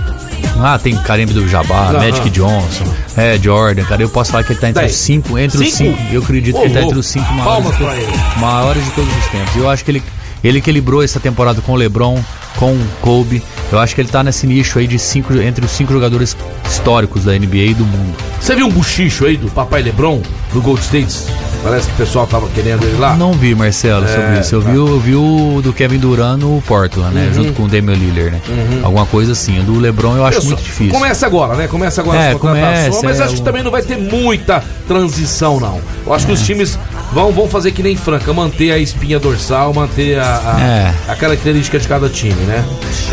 [0.59, 1.93] ah, tem Karim do Aham.
[1.99, 2.85] Magic Johnson,
[3.17, 4.03] é, Jordan, cara.
[4.03, 4.93] Eu posso falar que ele tá entre Dez.
[4.95, 5.99] os cinco, entre os Cinco?
[5.99, 6.13] cinco.
[6.15, 6.93] Eu acredito Ô, que ele tá louco.
[6.95, 8.13] entre os cinco maiores, Palmas pra ele.
[8.41, 9.57] maiores de todos os tempos.
[9.57, 10.03] Eu acho que ele,
[10.43, 12.19] ele equilibrou essa temporada com o LeBron,
[12.57, 13.43] com o Kobe.
[13.73, 16.37] Eu acho que ele tá nesse nicho aí de cinco, entre os cinco jogadores
[16.69, 18.15] históricos da NBA e do mundo.
[18.41, 20.21] Você viu um buchicho aí do Papai Lebron,
[20.53, 21.27] do Gold States?
[21.65, 23.17] Parece que o pessoal tava querendo ele lá.
[23.17, 24.55] Não vi, Marcelo, sobre É, isso.
[24.55, 24.71] Eu tá.
[24.71, 27.33] vi, o- eu vi o do Kevin Durant no Portland, né?
[27.35, 28.41] Junto com o Damian Lillard, né?
[28.85, 29.59] Alguma coisa assim.
[29.59, 30.47] O do LeBron eu acho Isso.
[30.49, 30.93] muito difícil.
[30.93, 31.67] Começa agora, né?
[31.67, 35.59] Começa agora É, as começa, mas é, acho que também não vai ter muita transição,
[35.59, 35.81] não.
[36.07, 36.79] Eu acho que os times
[37.13, 40.95] vão, vão fazer que nem Franca, manter a espinha dorsal, manter a, a, É.
[41.09, 42.65] a característica de cada time, né?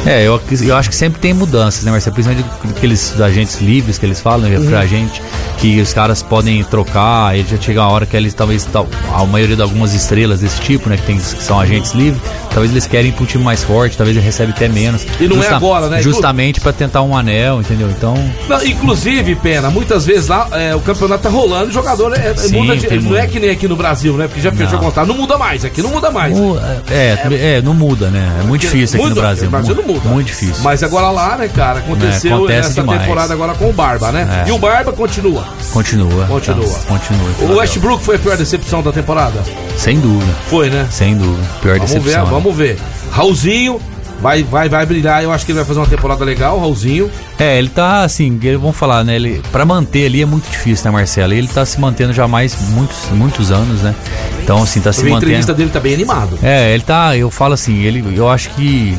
[0.06, 2.14] É, eu, eu acho que sempre tem mudanças, né, Marcelo?
[2.14, 4.68] Principalmente aqueles agentes livres que eles falam, Uhum.
[4.70, 4.78] uhum.
[4.78, 5.22] agente,
[5.58, 9.26] que os caras podem trocar, e já chega uma hora que eles talvez, tal- a
[9.26, 12.86] maioria de algumas estrelas desse tipo, né, que, tem, que são agentes livres, talvez eles
[12.86, 15.06] querem ir pra um time mais forte, talvez ele recebe até menos.
[15.20, 16.02] E não é agora, né?
[16.02, 17.90] Justamente pra tentar um anel, entendeu?
[17.90, 18.14] Então,
[18.50, 22.36] Não, inclusive, Pena, muitas vezes lá é, o campeonato tá rolando, o jogador é, é,
[22.36, 24.28] Sim, muda de- não é que nem aqui no Brasil, né?
[24.28, 25.16] Porque já fechou o Não.
[25.18, 26.38] muda mais, aqui não muda mais.
[26.38, 26.58] o-
[26.92, 28.40] é, é, não muda, né?
[28.42, 29.46] É muito difícil aqui no Muda, Brasil.
[29.46, 30.10] no Brasil não muda.
[30.10, 30.64] Muito difícil.
[30.64, 33.02] Mas agora lá, né, cara, aconteceu É, acontece essa demais.
[33.02, 34.44] temporada agora com o Barba, né?
[34.46, 34.50] É.
[34.50, 35.46] E o Barba continua.
[35.72, 36.26] Continua.
[36.28, 36.68] Continua.
[36.68, 37.30] tá, continua.
[37.42, 39.42] O Westbrook foi a pior decepção da temporada?
[39.78, 40.34] Sem dúvida.
[40.50, 40.88] Foi, né?
[40.92, 41.48] Sem dúvida.
[41.62, 42.22] Pior Vamos decepção.
[42.26, 42.32] ver, né?
[42.32, 42.80] vamos ver.
[43.12, 43.80] Raulzinho
[44.24, 45.22] vai, vai, vai brilhar.
[45.22, 47.12] Eu acho que ele vai fazer uma temporada legal, Raulzinho.
[47.38, 49.16] É, ele tá assim, vamos falar, né?
[49.18, 51.34] Ele, pra manter ali é muito difícil, né, Marcelo?
[51.34, 53.94] Ele tá se mantendo já há mais muitos, muitos anos, né?
[54.42, 55.26] Então, assim, tá Eu se vi a mantendo.
[55.32, 56.40] entrevista dele, tá bem animado.
[56.42, 58.98] É, ele tá, eu falo assim, ele, eu acho que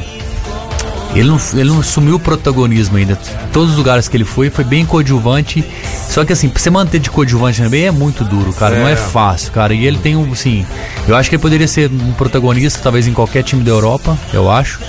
[1.15, 3.17] ele não, ele não assumiu o protagonismo ainda.
[3.53, 5.65] Todos os lugares que ele foi, foi bem coadjuvante.
[6.09, 8.79] Só que assim, pra você manter de coadjuvante também é muito duro, cara.
[8.79, 8.93] Não É.
[8.93, 9.73] é fácil, cara.
[9.75, 10.65] E ele tem um, assim,
[11.09, 14.51] eu acho que ele poderia ser um protagonista, talvez em qualquer time da Europa, eu
[14.51, 14.81] acho.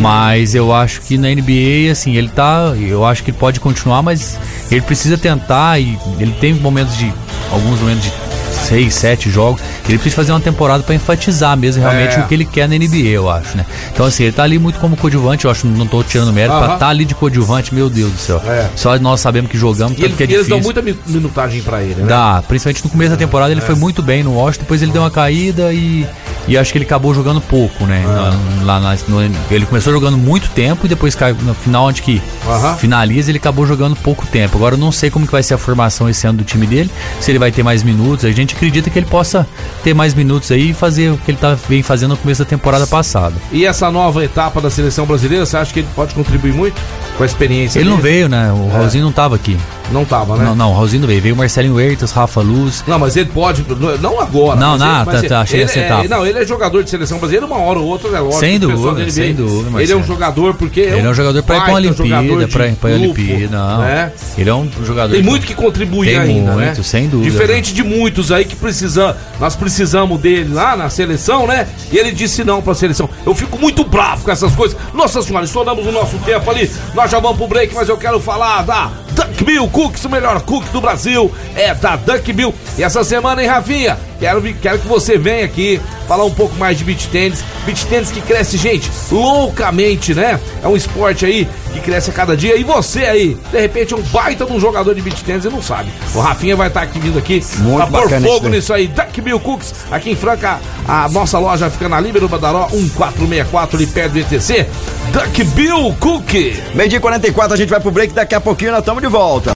[0.00, 2.72] Mas eu acho que na NBA, assim, ele tá.
[2.78, 4.38] Eu acho que ele pode continuar, mas
[4.70, 7.12] ele precisa tentar e ele tem momentos de.
[7.52, 8.12] Alguns momentos de
[8.56, 9.60] seis, sete jogos.
[9.88, 12.20] Ele precisa fazer uma temporada pra enfatizar mesmo realmente É.
[12.20, 13.64] o que ele quer na NBA, eu acho, né?
[13.92, 16.76] Então, assim, ele tá ali muito como coadjuvante, eu acho, não tô tirando mérito, pra
[16.76, 18.42] tá ali de coadjuvante, meu Deus do céu.
[18.46, 18.68] É.
[18.76, 20.56] Só nós sabemos que jogamos, E, tanto ele- que é eles difícil.
[20.56, 22.06] dão muita mi- minutagem pra ele, né?
[22.08, 23.54] Dá, principalmente no começo da temporada É.
[23.54, 26.06] ele foi muito bem no Washington, depois ele deu uma caída e
[26.48, 28.04] E acho que ele acabou jogando pouco, né?
[28.06, 32.02] Na- lá na- no- ele começou jogando muito tempo e depois caiu no final onde
[32.02, 32.74] que Aham.
[32.76, 34.56] finaliza, ele acabou jogando pouco tempo.
[34.56, 36.90] Agora eu não sei como que vai ser a formação esse ano do time dele,
[37.20, 38.24] se ele vai ter mais minutos.
[38.24, 39.46] A gente acredita que ele possa
[39.82, 42.48] ter mais minutos aí e fazer o que ele tá, vem fazendo no começo da
[42.48, 43.34] temporada passada.
[43.50, 46.80] E essa nova etapa da seleção brasileira, você acha que ele pode contribuir muito
[47.16, 48.08] com a experiência Ele não dele?
[48.08, 48.52] veio, né?
[48.52, 49.56] O Raulzinho não tava aqui.
[49.90, 50.44] Não tava, né?
[50.44, 51.22] Não, não, o Raulzinho não veio.
[51.22, 52.82] Veio o Marcelinho Huertas, Rafa Luz.
[52.88, 53.64] Não, mas ele pode.
[54.00, 54.58] Não agora.
[54.58, 56.08] Não, não, mas tá, ele- tá, achei ele essa é- etapa.
[56.08, 58.40] Não, ele é jogador de seleção brasileira, uma hora ou outra, é lógico.
[58.40, 60.00] Sem o dúvida, sem dúvida, Ele é Marcelo.
[60.00, 60.80] um jogador porque.
[60.80, 63.56] Ele é um jogador pra ir uma baita jogador Olimpíada, de pra, pra grupo, Olimpíada,
[63.56, 63.78] não.
[63.80, 64.12] né?
[64.36, 65.12] Ele é um jogador.
[65.14, 66.82] Tem muito que contribuir Tem ainda, muito, né?
[66.82, 67.30] sem dúvida.
[67.30, 71.66] Diferente de muitos aí que precisam, nós precisamos dele lá na seleção, né?
[71.90, 73.08] E ele disse não pra seleção.
[73.24, 74.76] Eu fico muito bravo com essas coisas.
[74.94, 76.70] Nossa senhora, estouramos o nosso tempo ali.
[76.94, 80.42] Nós já vamos pro break, mas eu quero falar da Duck Bill Cookies, o melhor
[80.42, 82.54] cookie do Brasil é da Duck Bill.
[82.76, 83.98] E essa semana, hein, Rafinha?
[84.20, 87.42] Quero, quero que você venha aqui falar um pouco mais de beach tênis.
[87.64, 90.38] Beach tênis que cresce, gente, loucamente, né?
[90.62, 92.56] É um esporte aí que cresce a cada dia.
[92.56, 95.48] E você aí, de repente, é um baita de um jogador de beach tênis e
[95.48, 95.90] não sabe.
[96.14, 98.88] O Rafinha vai estar aqui vindo aqui Muito pra pôr fogo nisso aí.
[98.88, 103.86] Duck Bill Cooks, aqui em Franca, a nossa loja fica na Líbero Badaró 1464, ali
[103.86, 104.66] perto do ETC.
[105.12, 106.62] Duck Bill Cookie.
[106.74, 109.08] Meio dia e 44, a gente vai pro break, daqui a pouquinho nós estamos de
[109.08, 109.55] volta.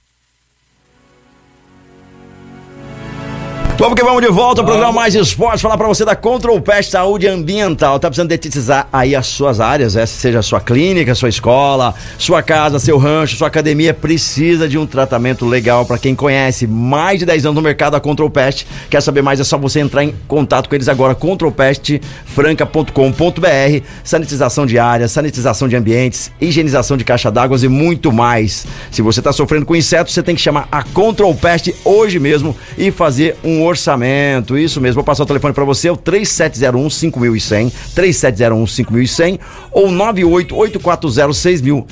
[3.81, 6.91] Vamos que vamos de volta ao programa Mais Esportes, falar pra você da Control Pest
[6.91, 7.99] Saúde Ambiental.
[7.99, 12.43] Tá precisando detetizar aí as suas áreas, essa seja a sua clínica, sua escola, sua
[12.43, 16.67] casa, seu rancho, sua academia, precisa de um tratamento legal pra quem conhece.
[16.67, 18.67] Mais de 10 anos no mercado, a Control Pest.
[18.87, 19.39] Quer saber mais?
[19.39, 23.85] É só você entrar em contato com eles agora, controlpestfranca.com.br.
[24.03, 28.67] Sanitização de áreas, sanitização de ambientes, higienização de caixa d'água e muito mais.
[28.91, 32.55] Se você tá sofrendo com insetos, você tem que chamar a Control Pest hoje mesmo
[32.77, 34.57] e fazer um orçamento.
[34.57, 39.39] Isso mesmo, vou passar o telefone para você, é o 3701 5100, 3701 5100
[39.71, 41.85] ou 988406000,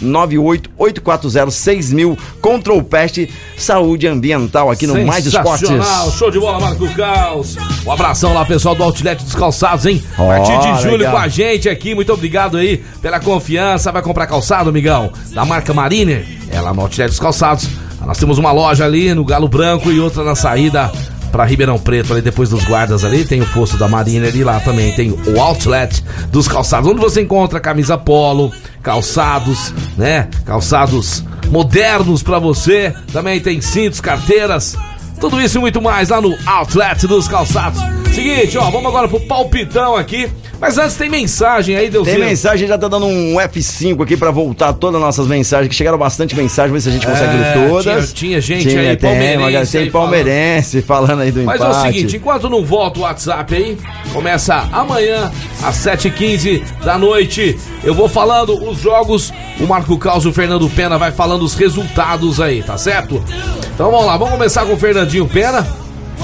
[0.77, 2.17] 988406000.
[2.41, 3.27] Control Pest
[3.57, 5.69] Saúde Ambiental aqui no Mais Esportes.
[6.17, 7.57] Show de bola, Marco Caos.
[7.85, 10.03] Um abração lá, pessoal do Outlet dos Calçados, hein?
[10.17, 11.13] A partir de julho legal.
[11.13, 11.95] com a gente aqui.
[11.95, 13.91] Muito obrigado aí pela confiança.
[13.91, 15.11] Vai comprar calçado, amigão?
[15.33, 16.25] Da marca Mariner.
[16.51, 17.67] É lá no Outlet dos Calçados.
[18.05, 20.91] Nós temos uma loja ali no Galo Branco e outra na saída
[21.31, 23.25] pra Ribeirão Preto, ali depois dos guardas ali.
[23.25, 27.21] Tem o posto da Mariner e lá também tem o Outlet dos Calçados, onde você
[27.21, 28.51] encontra camisa polo,
[28.81, 30.27] calçados, né?
[30.45, 32.93] Calçados modernos pra você.
[33.11, 34.75] Também tem cintos, carteiras.
[35.19, 37.81] Tudo isso e muito mais lá no Outlet dos Calçados.
[38.13, 40.29] Seguinte, ó, vamos agora pro palpitão aqui.
[40.61, 44.29] Mas antes tem mensagem aí, Deus Tem mensagem, já tá dando um F5 aqui pra
[44.29, 47.55] voltar todas as nossas mensagens, que chegaram bastante mensagens, ver se a gente consegue É,
[47.55, 47.85] ler todas.
[47.85, 51.21] tinha- tinha gente Tinha, aí, tem, palmeirense tem palmeirense falando.
[51.21, 51.75] aí do Mas empate.
[51.75, 53.77] é o seguinte, enquanto não volta o WhatsApp aí,
[54.11, 55.31] começa amanhã
[55.63, 57.57] às 7h15 da noite.
[57.81, 59.31] Eu vou falando os jogos,
[59.61, 63.23] o Marco Caos e o Fernando Pena vai falando os resultados aí, tá certo?
[63.73, 65.65] Então vamos lá, vamos começar com o Fernandinho Pena.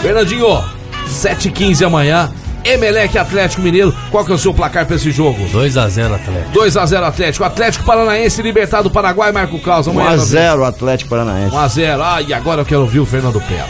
[0.01, 0.61] Fernandinho,
[1.07, 2.29] 7h15 amanhã,
[2.65, 3.95] Emelec Atlético Mineiro.
[4.11, 5.37] Qual que é o seu placar pra esse jogo?
[5.53, 6.51] 2x0 Atlético.
[6.59, 7.43] 2x0 Atlético.
[7.45, 9.87] Atlético Paranaense Libertado do Paraguai, Marco Caos.
[9.87, 11.55] Amanhã 1x0 Atlético Paranaense.
[11.55, 11.99] 1x0.
[12.01, 13.65] Ah, e agora eu quero ouvir o Fernando Pena.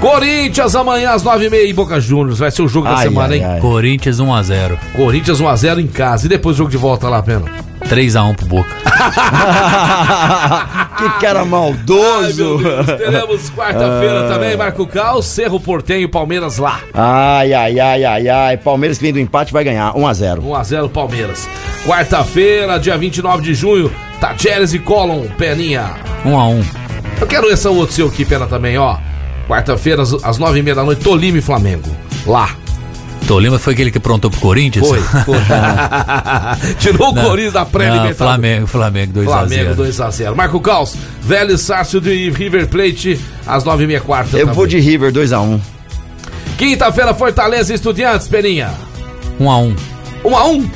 [0.00, 2.38] Corinthians amanhã às 9h30 em Boca Juniors.
[2.38, 3.44] Vai ser o jogo da Ai, semana, ai, hein?
[3.44, 3.60] ai.
[3.60, 4.78] Corinthians 1x0.
[4.94, 6.26] Corinthians 1x0 em casa.
[6.26, 7.65] E depois o jogo de volta lá, Pena.
[7.86, 8.68] 3x1 pro Boca.
[10.96, 12.58] que cara Ai, meu maldoso.
[12.58, 12.86] Deus.
[12.86, 16.80] Teremos quarta-feira também, Marco Caos, Cerro Portenho, Palmeiras lá.
[16.94, 18.56] Ai, ai, ai, ai, ai.
[18.56, 20.40] Palmeiras que vem do empate vai ganhar 1x0.
[20.40, 21.48] 1x0 Palmeiras.
[21.86, 25.94] Quarta-feira, dia 29 de junho, Tajeres e Colon, Peninha.
[26.24, 26.64] 1x1.
[27.20, 28.98] Eu quero esse outro seu aqui, Pena, também, ó.
[29.48, 31.88] Quarta-feira, às, às 9h30 da noite, Tolima e Flamengo.
[32.26, 32.50] Lá.
[33.26, 34.86] Tolima foi aquele que aprontou pro Corinthians?
[34.86, 35.00] Foi.
[35.00, 35.36] foi.
[36.78, 38.16] Tirou o Corinthians da Não, pré-libertadores.
[38.16, 39.24] Flamengo, Flamengo 2x0.
[39.24, 40.34] Flamengo 2x0.
[40.34, 44.36] Marco Caos, Vélez Sarsfield e River Plate, às 9h30 quarta.
[44.36, 44.54] Eu também.
[44.54, 45.60] vou de River 2x1.
[46.56, 48.70] Quinta-feira, Fortaleza e Estudiantes, Peninha.
[49.40, 49.76] 1x1.
[50.24, 50.70] 1x1.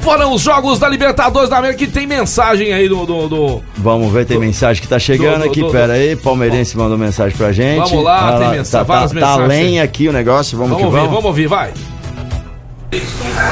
[0.00, 3.04] Foram os jogos da Libertadores da América que tem mensagem aí do.
[3.06, 5.60] do, do- Vamos ver, tem mensagem que tá chegando do- do- aqui.
[5.60, 7.88] do- Pera aí, Palmeirense mandou mensagem pra gente.
[7.90, 9.48] Vamos lá, Olha tem mensagem, Tá, tá, várias tá mensagens.
[9.48, 11.10] lenha aqui o negócio, vamos, Vamos que ouvir, vamos.
[11.12, 11.72] vamos ouvir, vai.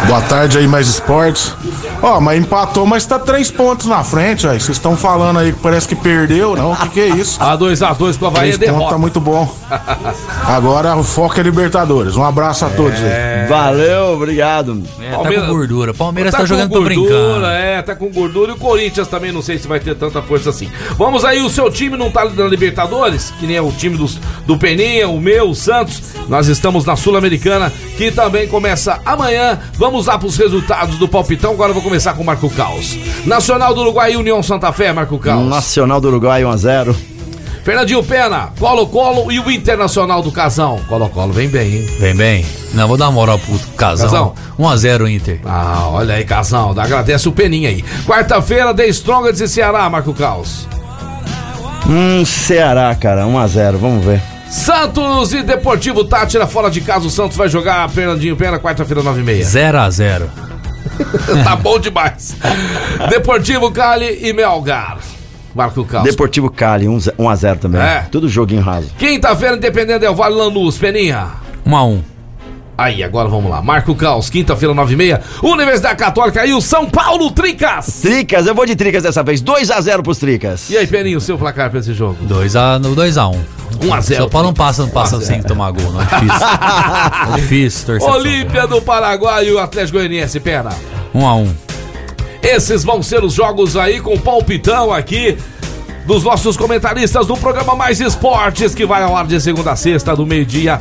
[0.08, 1.54] Boa tarde aí, mais esportes.
[2.02, 4.58] Ó, mas empatou, mas tá três pontos na frente, aí.
[4.60, 6.72] Vocês estão falando aí que parece que perdeu, não?
[6.72, 7.38] O que, que é isso?
[7.42, 9.48] A 2x2 com a Havaí é Três pontos tá muito bom.
[10.44, 12.16] Agora o foco é Libertadores.
[12.16, 13.46] Um abraço a todos aí.
[13.48, 14.82] Valeu, obrigado.
[15.00, 15.94] É, tá Palmeiras- com gordura.
[15.94, 17.52] Palmeiras tá, com jogando gordura, brincar.
[17.52, 18.52] É, tá com gordura.
[18.52, 20.68] E o Corinthians também não sei se vai ter tanta força assim.
[20.96, 24.18] Vamos aí, o seu time não tá na Libertadores, que nem é o time dos,
[24.46, 26.02] do Peninha, o meu, o Santos.
[26.28, 29.27] Nós estamos na Sul-Americana, que também começa amanhã.
[29.74, 31.52] Vamos lá para os resultados do palpitão.
[31.52, 32.96] Agora eu vou começar com o Marco Caos.
[33.26, 35.48] Nacional do Uruguai e União Santa Fé, Marco Caos.
[35.48, 36.94] Nacional do Uruguai 1x0.
[37.62, 40.80] Fernandinho Pena, Colo-Colo e o Internacional do Casão.
[40.88, 41.86] Colo-Colo vem bem, hein?
[41.98, 42.46] Vem bem.
[42.72, 44.06] Não, vou dar uma moral pro Casão.
[44.06, 44.34] Casão.
[44.58, 45.40] 1x0 Inter.
[45.44, 46.70] Ah, olha aí, Casão.
[46.70, 47.84] Agradece o Peninha aí.
[48.06, 50.66] Quarta-feira, The Strongest e Ceará, Marco Caos.
[51.86, 54.22] Hum, Ceará, cara, 1x0, vamos ver.
[54.50, 57.06] Santos e Deportivo Tátira fora de casa.
[57.06, 59.44] O Santos vai jogar Fernandinho Pena quarta-feira, 9h30.
[59.44, 60.22] 0x0.
[61.44, 62.34] tá bom demais.
[63.10, 64.98] Deportivo Cali e Melgar.
[65.54, 66.04] Marco Caos.
[66.04, 67.80] Deportivo Cali, 1x0 também.
[67.80, 68.06] É.
[68.10, 68.88] Tudo joguinho raso.
[68.98, 71.28] Quinta-feira, Independente Del Vale Lanús, Peninha.
[71.66, 72.00] 1x1.
[72.78, 73.60] Aí, agora vamos lá.
[73.60, 75.20] Marco Caos, quinta-feira, 9h30.
[75.42, 78.02] Universidade Católica e o São Paulo Tricas.
[78.02, 79.42] Tricas, eu vou de Tricas dessa vez.
[79.42, 80.70] 2x0 pros Tricas.
[80.70, 82.16] E aí, Peninho, seu placar pra esse jogo?
[82.24, 82.94] 2x1.
[82.94, 83.36] 2x1.
[83.80, 84.16] 1x0.
[84.18, 86.46] São Paulo não passa, não passa sem tomar gol, não é difícil.
[86.46, 88.08] é difícil, torcer.
[88.08, 90.70] Olímpia do Paraguai e o Atlético Goianiense, Pena.
[91.12, 91.48] 1x1.
[92.44, 95.36] Esses vão ser os jogos aí com palpitão aqui
[96.08, 100.16] dos nossos comentaristas do programa Mais Esportes, que vai ao ar de segunda a sexta,
[100.16, 100.80] do meio-dia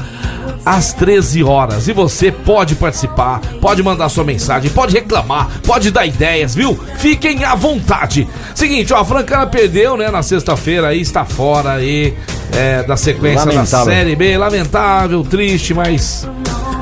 [0.66, 1.90] às 13 horas.
[1.90, 6.80] E você pode participar, pode mandar sua mensagem, pode reclamar, pode dar ideias, viu?
[6.98, 8.26] Fiquem à vontade.
[8.56, 12.18] Seguinte, ó, a Francana perdeu, né, na sexta-feira aí, está fora aí
[12.54, 13.86] é, da sequência Lamentável.
[13.86, 14.38] da Série B.
[14.38, 16.26] Lamentável, triste, mas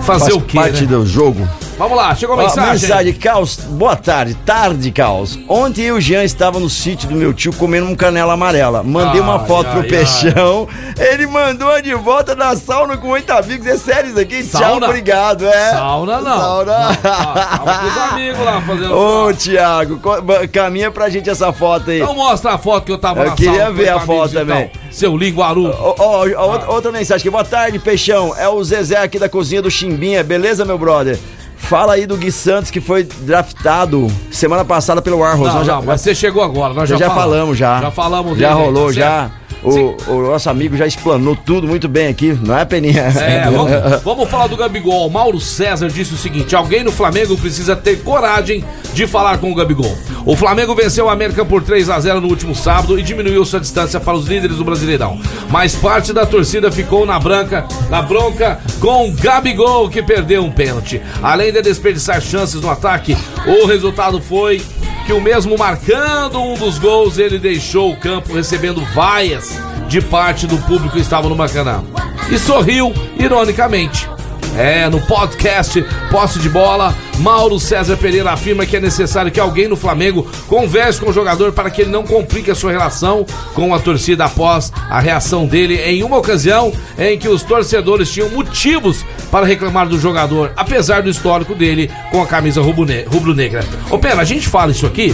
[0.04, 0.88] fazer Faz o quê, parte né?
[0.88, 1.50] do jogo.
[1.78, 2.72] Vamos lá, chegou a Ó, mensagem.
[2.72, 3.58] mensagem, Caos.
[3.58, 5.38] Boa tarde, tarde, Caos.
[5.50, 8.82] Ontem eu e o Jean estava no sítio do meu tio comendo um canela amarela.
[8.82, 9.88] Mandei uma Ai, foto ai, pro ai.
[9.90, 10.70] Peixão.
[10.98, 13.68] Ele mandou de volta da sauna com oito amigos.
[13.68, 14.42] É sério isso aqui?
[14.42, 14.88] Tchau, Sauna?
[14.88, 15.46] obrigado.
[15.46, 15.72] É.
[15.72, 16.38] Sauna não.
[16.40, 16.76] Sauna.
[17.04, 18.96] Ah, tava com os amigos lá fazendo.
[18.96, 22.00] Ô, ba- caminha pra gente essa foto aí.
[22.00, 24.32] Então mostra a foto que eu tava Eu na queria sala com ver a foto
[24.32, 24.72] também.
[24.90, 25.66] Seu linguaru.
[25.78, 27.30] Ó, ó, ó, outra, outra mensagem aqui.
[27.30, 28.34] Boa tarde, Peixão.
[28.38, 30.24] É o Zezé aqui da cozinha do Chimbinha.
[30.24, 31.20] Beleza, meu brother?
[31.58, 35.48] Fala aí do Gui Santos que foi draftado semana passada pelo Arroz.
[35.50, 37.82] Não, Nós já, não, mas você chegou agora, nós já, já, falamos já.
[37.82, 39.32] Já falamos Já dele, rolou tá já.
[39.66, 43.02] O, o nosso amigo já explanou tudo muito bem aqui, não é, Peninha?
[43.02, 45.10] É, vamos, vamos falar do Gabigol.
[45.10, 48.64] Mauro César disse o seguinte: alguém no Flamengo precisa ter coragem
[48.94, 49.96] de falar com o Gabigol.
[50.26, 53.60] O Flamengo venceu a América por 3 a 0 no último sábado e diminuiu sua
[53.60, 55.20] distância para os líderes do Brasileirão.
[55.50, 60.52] Mas parte da torcida ficou na branca, na bronca com o Gabigol que perdeu um
[60.52, 61.02] pênalti.
[61.22, 64.62] Além de desperdiçar chances no ataque, o resultado foi
[65.06, 69.55] que o mesmo marcando um dos gols, ele deixou o campo recebendo vaias
[69.88, 71.84] de parte do público que estava no Maracanã.
[72.30, 74.10] E sorriu, ironicamente.
[74.58, 79.68] É, no podcast Posse de Bola, Mauro César Pereira afirma que é necessário que alguém
[79.68, 83.76] no Flamengo converse com o jogador para que ele não complique a sua relação com
[83.76, 89.04] a torcida após a reação dele em uma ocasião em que os torcedores tinham motivos
[89.30, 93.62] para reclamar do jogador, apesar do histórico dele com a camisa rubro-ne- rubro-negra.
[93.90, 95.14] Ô Pena, a gente fala isso aqui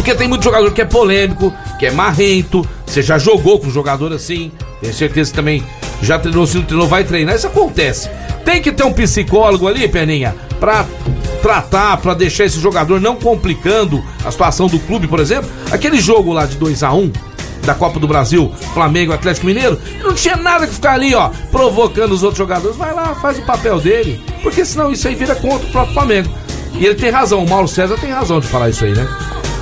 [0.00, 2.66] porque tem muito jogador que é polêmico, que é marrento.
[2.86, 4.50] Você já jogou com um jogador assim.
[4.80, 5.62] Tenho certeza que também
[6.00, 7.36] já treinou, se não treinou, vai treinar.
[7.36, 8.08] Isso acontece.
[8.42, 10.86] Tem que ter um psicólogo ali, Perninha, pra
[11.42, 15.50] tratar, pra deixar esse jogador não complicando a situação do clube, por exemplo.
[15.70, 17.12] Aquele jogo lá de 2 a 1
[17.66, 22.12] da Copa do Brasil, Flamengo Atlético Mineiro, não tinha nada que ficar ali, ó, provocando
[22.12, 22.74] os outros jogadores.
[22.74, 26.30] Vai lá, faz o papel dele, porque senão isso aí vira contra o próprio Flamengo.
[26.72, 29.06] E ele tem razão, o Mauro César tem razão de falar isso aí, né?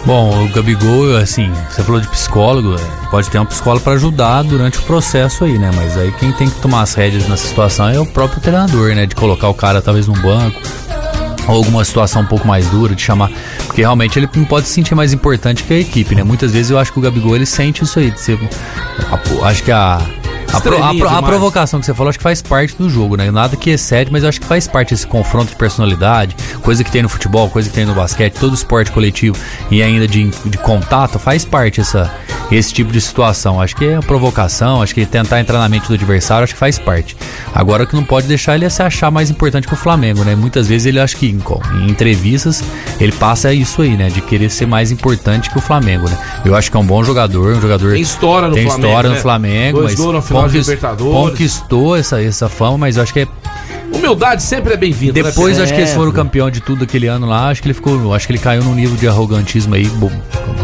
[0.04, 4.42] Bom, o Gabigol, assim, você falou de psicólogo, é, pode ter um psicólogo para ajudar
[4.42, 5.70] durante o processo aí, né?
[5.74, 9.06] Mas aí quem tem que tomar as rédeas nessa situação é o próprio treinador, né?
[9.06, 10.60] De colocar o cara talvez num banco,
[11.46, 13.30] ou alguma situação um pouco mais dura, de chamar.
[13.66, 16.22] Porque realmente ele não pode se sentir mais importante que a equipe, né?
[16.22, 18.10] Muitas vezes eu acho que o Gabigol ele sente isso aí.
[18.10, 18.38] De ser,
[19.42, 20.00] acho que a.
[20.52, 23.16] A, pro- a pro- a provocação que você falou, acho que faz parte do jogo,
[23.16, 23.30] né?
[23.30, 26.90] Nada que excede, mas eu acho que faz parte esse confronto de personalidade, coisa que
[26.90, 29.36] tem no futebol, coisa que tem no basquete, todo esporte coletivo
[29.70, 32.12] e ainda de, de contato, faz parte essa,
[32.50, 33.60] esse tipo de situação.
[33.60, 36.78] Acho que é provocação, acho que tentar entrar na mente do adversário, acho que faz
[36.78, 37.16] parte.
[37.54, 40.24] Agora o que não pode deixar ele é se achar mais importante que o Flamengo,
[40.24, 40.34] né?
[40.34, 42.62] Muitas vezes ele acha que em, entrevistas
[43.00, 44.08] ele passa isso aí, né?
[44.08, 46.16] De querer ser mais importante que o Flamengo, né?
[46.44, 49.08] Eu acho que é um bom jogador, um jogador Tem história no tem Flamengo, história
[49.10, 49.16] né?
[49.16, 51.12] no Flamengo, Dois mas gols na final de conquist- Libertadores.
[51.30, 53.28] conquistou essa, essa fama, mas eu acho que é
[53.92, 55.14] Humildade sempre é bem-vinda.
[55.22, 55.64] né, depois Pedro?
[55.64, 58.26] acho que eles foram campeão de tudo aquele ano lá, acho que ele ficou, acho
[58.26, 60.12] que ele caiu num nível de arrogantismo aí, bo-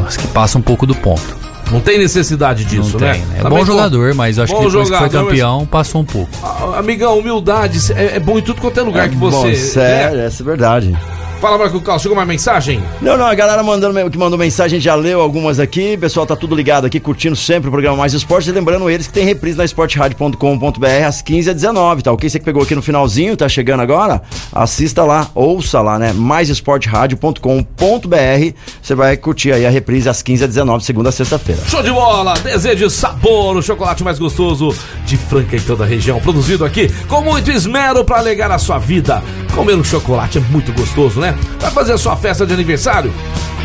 [0.06, 1.34] acho que passa um pouco do ponto.
[1.72, 3.12] Não tem necessidade disso, não né?
[3.14, 3.36] tem, né?
[3.38, 6.00] É Também bom jogador, mas acho bom que depois que foi jogador, mas- campeão, passou
[6.00, 6.30] um pouco.
[6.76, 9.48] Amigão, humildade é, é bom em tudo quanto é lugar que você.
[9.50, 10.96] Bom, sério, essa é verdade.
[11.40, 12.82] Fala, Marco Cal, chegou uma mensagem?
[13.02, 15.94] Não, não, a galera mandando, que mandou mensagem já leu algumas aqui.
[15.94, 18.48] O pessoal tá tudo ligado aqui, curtindo sempre o programa Mais Esportes.
[18.48, 22.28] E lembrando eles que tem reprise na esportradio.com.br às 15 h 19 tá ok?
[22.28, 24.22] Você que pegou aqui no finalzinho, tá chegando agora,
[24.52, 26.12] assista lá, ouça lá, né?
[26.14, 28.56] maisesportradio.com.br.
[28.82, 31.62] Você vai curtir aí a reprise às 15 h 19 segunda a sexta-feira.
[31.66, 32.34] Show de bola!
[32.42, 34.74] Desejo sabor, o chocolate mais gostoso
[35.04, 36.20] de Franca em toda a região.
[36.20, 39.22] Produzido aqui com muito esmero para alegar a sua vida.
[39.54, 41.23] Comer um chocolate é muito gostoso, né?
[41.58, 43.12] Vai fazer a sua festa de aniversário?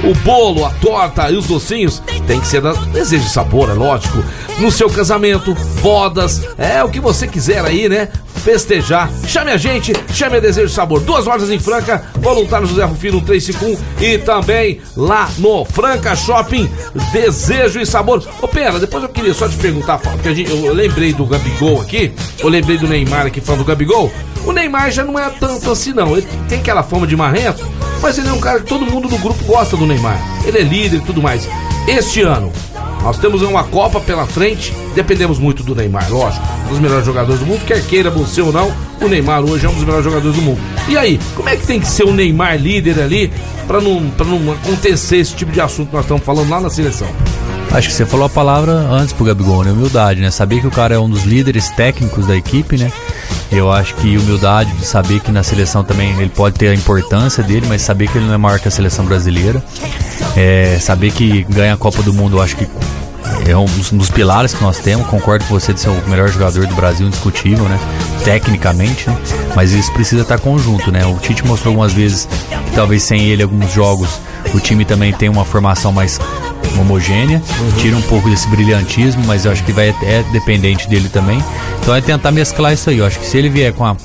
[0.04, 4.24] O bolo, a torta e os docinhos tem que ser da Desejo Sabor, é lógico.
[4.58, 8.08] No seu casamento, bodas, é o que você quiser aí, né?
[8.36, 9.10] Festejar.
[9.28, 11.02] Chame a gente, chame a Desejo Sabor.
[11.02, 16.70] Duas lojas em Franca, voluntário José Rufino 351 e também lá no Franca Shopping,
[17.12, 18.26] Desejo e Sabor.
[18.42, 22.14] Ô Pera, depois eu queria só te perguntar, porque gente, eu lembrei do Gabigol aqui,
[22.40, 24.10] eu lembrei do Neymar aqui falando do Gabigol.
[24.46, 26.16] O Neymar já não é tanto assim, não.
[26.16, 27.49] Ele tem aquela fama de marrento,
[28.02, 30.20] mas ele é um cara que todo mundo do grupo gosta do Neymar.
[30.46, 31.48] Ele é líder e tudo mais.
[31.88, 32.52] Este ano,
[33.02, 36.46] nós temos uma Copa pela frente, dependemos muito do Neymar, lógico.
[36.66, 38.72] Um dos melhores jogadores do mundo, quer queira você ou não,
[39.02, 40.60] o Neymar hoje é um dos melhores jogadores do mundo.
[40.88, 43.32] E aí, como é que tem que ser o Neymar líder ali
[43.68, 47.08] para não, não acontecer esse tipo de assunto que nós estamos falando lá na seleção?
[47.72, 49.72] Acho que você falou a palavra antes pro Gabigol, né?
[49.72, 50.32] Humildade, né?
[50.32, 52.92] Saber que o cara é um dos líderes técnicos da equipe, né?
[53.52, 57.44] Eu acho que humildade de saber que na seleção também ele pode ter a importância
[57.44, 59.64] dele, mas saber que ele não é maior que a seleção brasileira.
[60.36, 62.68] É, saber que ganha a Copa do Mundo, eu acho que
[63.48, 65.08] é um dos, pilares que nós temos.
[65.08, 67.80] Concordo com você de ser o melhor jogador do Brasil, indiscutível, né?
[68.24, 69.18] Tecnicamente, né?
[69.56, 71.06] Mas isso precisa estar conjunto, né?
[71.06, 72.28] O Tite mostrou algumas vezes
[72.66, 74.20] que talvez sem ele, alguns jogos,
[74.54, 76.20] o time também tem uma formação mais
[76.82, 77.72] homogênea, uhum.
[77.78, 81.44] tira um pouco desse brilhantismo, mas eu acho que vai é dependente dele também.
[81.82, 82.98] Então é tentar mesclar isso aí.
[82.98, 83.96] Eu acho que se ele vier com a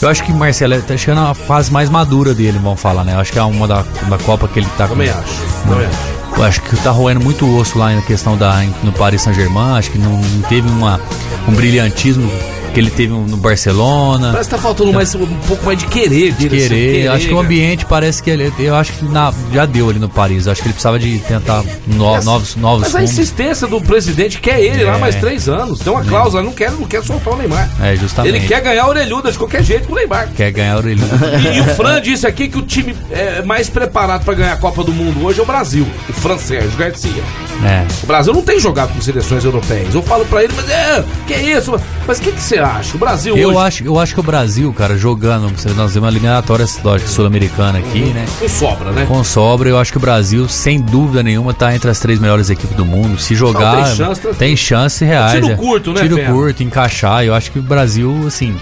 [0.00, 3.14] eu acho que Marcelo tá chegando a fase mais madura dele, vamos falar, né?
[3.14, 5.18] Eu acho que é uma da, da Copa que ele tá Também com.
[5.18, 5.62] acho.
[5.66, 6.14] Também acho.
[6.36, 9.90] Eu acho que tá roendo muito osso lá na questão da no Paris Saint-Germain, acho
[9.90, 11.00] que não, não teve uma,
[11.48, 12.28] um brilhantismo
[12.74, 14.32] que ele teve no Barcelona.
[14.32, 16.48] Parece que tá faltando mais, um pouco mais de querer de.
[16.48, 16.64] Querer.
[16.64, 18.52] Assim, querer acho que o ambiente parece que ele.
[18.58, 20.48] Eu acho que na, já deu ali no Paris.
[20.48, 23.10] Acho que ele precisava de tentar no, Essa, novos, novos Mas rumos.
[23.10, 24.86] a insistência do presidente quer ele é.
[24.86, 25.78] lá mais três anos.
[25.78, 26.04] Tem uma é.
[26.04, 27.70] cláusula, não quer, não quer soltar o Neymar.
[27.80, 28.34] É, justamente.
[28.34, 30.28] Ele quer ganhar a orelhuda de qualquer jeito com o Neymar.
[30.36, 31.14] Quer ganhar a orelhuda.
[31.38, 34.56] e, e, o Fran disse aqui que o time é, mais preparado para ganhar a
[34.56, 35.86] Copa do Mundo hoje é o Brasil.
[36.08, 37.22] O Fran Sérgio Garcia.
[37.64, 37.86] É.
[38.02, 39.94] O Brasil não tem jogado com seleções europeias.
[39.94, 41.80] Eu falo para ele, mas é, que é isso?
[42.06, 42.96] Mas o que, que você acha?
[42.96, 43.58] O Brasil eu hoje...
[43.58, 48.12] acho, eu acho que o Brasil, cara, jogando, nós temos uma eliminatória sul-americana aqui, uhum.
[48.12, 48.26] né?
[48.38, 49.06] Com sobra, né?
[49.06, 52.50] Com sobra, eu acho que o Brasil, sem dúvida nenhuma, tá entre as três melhores
[52.50, 53.18] equipes do mundo.
[53.18, 54.34] Se jogar, não, tem, chance, tá...
[54.34, 55.44] tem chance reais.
[55.44, 56.02] Tiro curto, né?
[56.02, 57.24] Tiro curto, encaixar.
[57.24, 58.54] Eu acho que o Brasil, assim,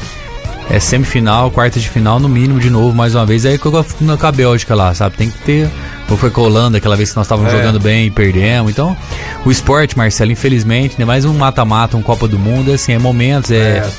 [0.71, 3.45] é semifinal, quarta de final, no mínimo, de novo, mais uma vez.
[3.45, 5.17] Aí com a Bélgica lá, sabe?
[5.17, 5.71] Tem que ter.
[6.11, 7.57] Ou foi com a Holanda, aquela vez que nós estávamos é.
[7.57, 8.71] jogando bem e perdemos.
[8.71, 8.97] Então,
[9.45, 11.05] o esporte, Marcelo, infelizmente, né?
[11.05, 13.79] Mais um mata-mata, um Copa do Mundo, é assim, é momentos, é.
[13.79, 13.91] é.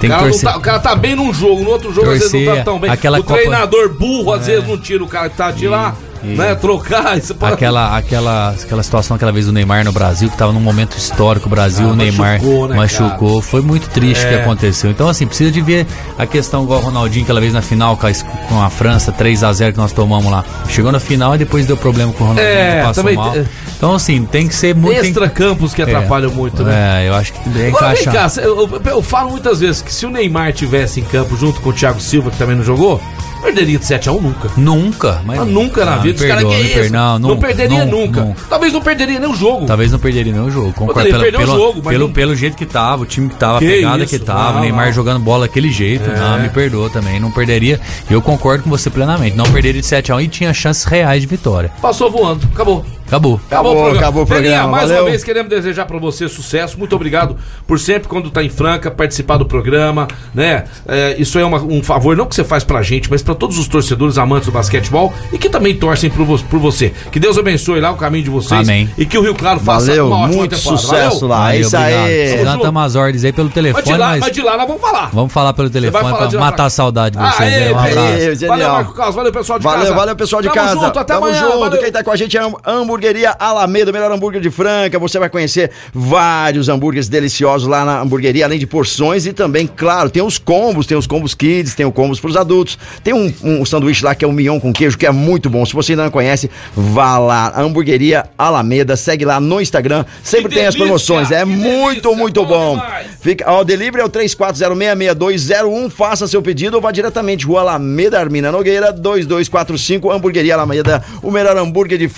[0.00, 2.26] Tem o, cara que tá, o cara tá bem num jogo, no outro jogo torcer,
[2.26, 2.90] às vezes não tá tão bem.
[2.90, 3.38] Aquela o Copa...
[3.38, 4.52] treinador burro, às é.
[4.52, 6.54] vezes não tira o cara que tá de lá né?
[6.54, 7.18] Trocar.
[7.18, 10.96] Isso aquela, aquela, aquela situação aquela vez do Neymar no Brasil, que estava num momento
[10.96, 13.42] histórico, o Brasil, ah, o Neymar machucou, né, machucou.
[13.42, 14.30] Foi muito triste o é.
[14.30, 14.90] que aconteceu.
[14.90, 15.86] Então, assim, precisa de ver
[16.18, 18.12] a questão igual o Ronaldinho, aquela vez na final com a,
[18.48, 20.44] com a França, 3 a 0 que nós tomamos lá.
[20.68, 23.34] Chegou na final e depois deu problema com o Ronaldinho, é, passou também, mal.
[23.76, 24.92] Então, assim, tem que ser muito.
[24.96, 27.04] Extra-campos que atrapalham é, muito, né?
[27.04, 29.92] É, eu acho que é Agora, vem cá, eu, eu, eu falo muitas vezes que
[29.92, 33.00] se o Neymar tivesse em campo junto com o Thiago Silva, que também não jogou,
[33.42, 34.50] Perderia de 7x1 nunca.
[34.56, 35.38] Nunca, mas.
[35.40, 36.20] mas nunca na vida.
[36.20, 36.92] Os caras que é isso.
[36.92, 38.20] Não, não, não perderia não, nunca.
[38.22, 38.40] Nunca.
[38.48, 39.66] Talvez não perderia nem o jogo.
[39.66, 40.72] Talvez não perderia nem o jogo.
[40.72, 41.08] Concordo.
[41.10, 42.12] Pelo, pelo, o jogo, pelo, não...
[42.12, 44.18] pelo jeito que tava, o time que tava, a pegada isso?
[44.18, 46.08] que tava, o Neymar jogando bola daquele jeito.
[46.08, 46.16] É.
[46.16, 47.18] Não, me perdoa também.
[47.18, 47.80] Não perderia.
[48.08, 49.36] Eu concordo com você plenamente.
[49.36, 51.72] Não perderia de 7x1 e tinha chances reais de vitória.
[51.80, 52.48] Passou voando.
[52.52, 52.84] Acabou.
[53.12, 53.38] Acabou.
[53.46, 53.98] Acabou, acabou o programa.
[53.98, 54.68] Acabou o programa.
[54.68, 55.04] mais Valeu.
[55.04, 56.78] uma vez queremos desejar para você sucesso.
[56.78, 57.36] Muito obrigado
[57.66, 60.64] por sempre, quando tá em Franca, participar do programa, né?
[60.88, 63.58] É, isso é uma, um favor, não que você faz pra gente, mas para todos
[63.58, 66.94] os torcedores amantes do basquetebol e que também torcem por, vo por você.
[67.10, 68.66] Que Deus abençoe lá o caminho de vocês.
[68.66, 68.88] Amém.
[68.96, 70.80] E que o Rio Claro faça Valeu, uma ótima muito temporada.
[70.80, 71.28] sucesso Valeu.
[71.28, 71.44] lá.
[71.44, 72.44] Valeu, isso aí.
[72.44, 73.84] Já estamos as ordens aí pelo telefone.
[73.84, 74.20] Mas de, lá, mas...
[74.20, 75.10] mas de lá nós vamos falar.
[75.12, 76.64] Vamos falar pelo telefone para matar pra...
[76.64, 77.52] a saudade de vocês.
[77.52, 78.46] Aê, um abraço.
[78.46, 79.14] Valeu, Marco Carlos.
[79.14, 79.94] Valeu, pessoal de valeu, casa.
[79.94, 80.80] Valeu, pessoal de Tamo casa.
[80.80, 81.42] Junto, até Tamo amanhã.
[81.42, 81.60] junto.
[81.60, 81.80] Valeu.
[81.82, 84.96] Quem tá com a gente é Hambúrguer Hamburgueria Alameda, o melhor hambúrguer de Franca.
[84.96, 90.08] Você vai conhecer vários hambúrgueres deliciosos lá na hamburgueria, além de porções e também, claro,
[90.08, 92.78] tem os combos, tem os combos kids, tem o combos pros adultos.
[93.02, 95.66] Tem um, um sanduíche lá que é o mignon com queijo, que é muito bom.
[95.66, 97.52] Se você ainda não conhece, vá lá.
[97.60, 100.04] Hamburgueria Alameda, segue lá no Instagram.
[100.22, 101.32] Sempre Que tem as delícia, promoções.
[101.32, 102.76] É muito, delícia, muito bom bom.
[102.76, 103.06] demais.
[103.20, 105.90] Fica, ó, o delivery é o 34066201.
[105.90, 111.56] Faça seu pedido ou vá diretamente Rua Alameda Armina Nogueira, 2245, Hamburgueria Alameda, o melhor
[111.56, 112.12] hambúrguer de Franca.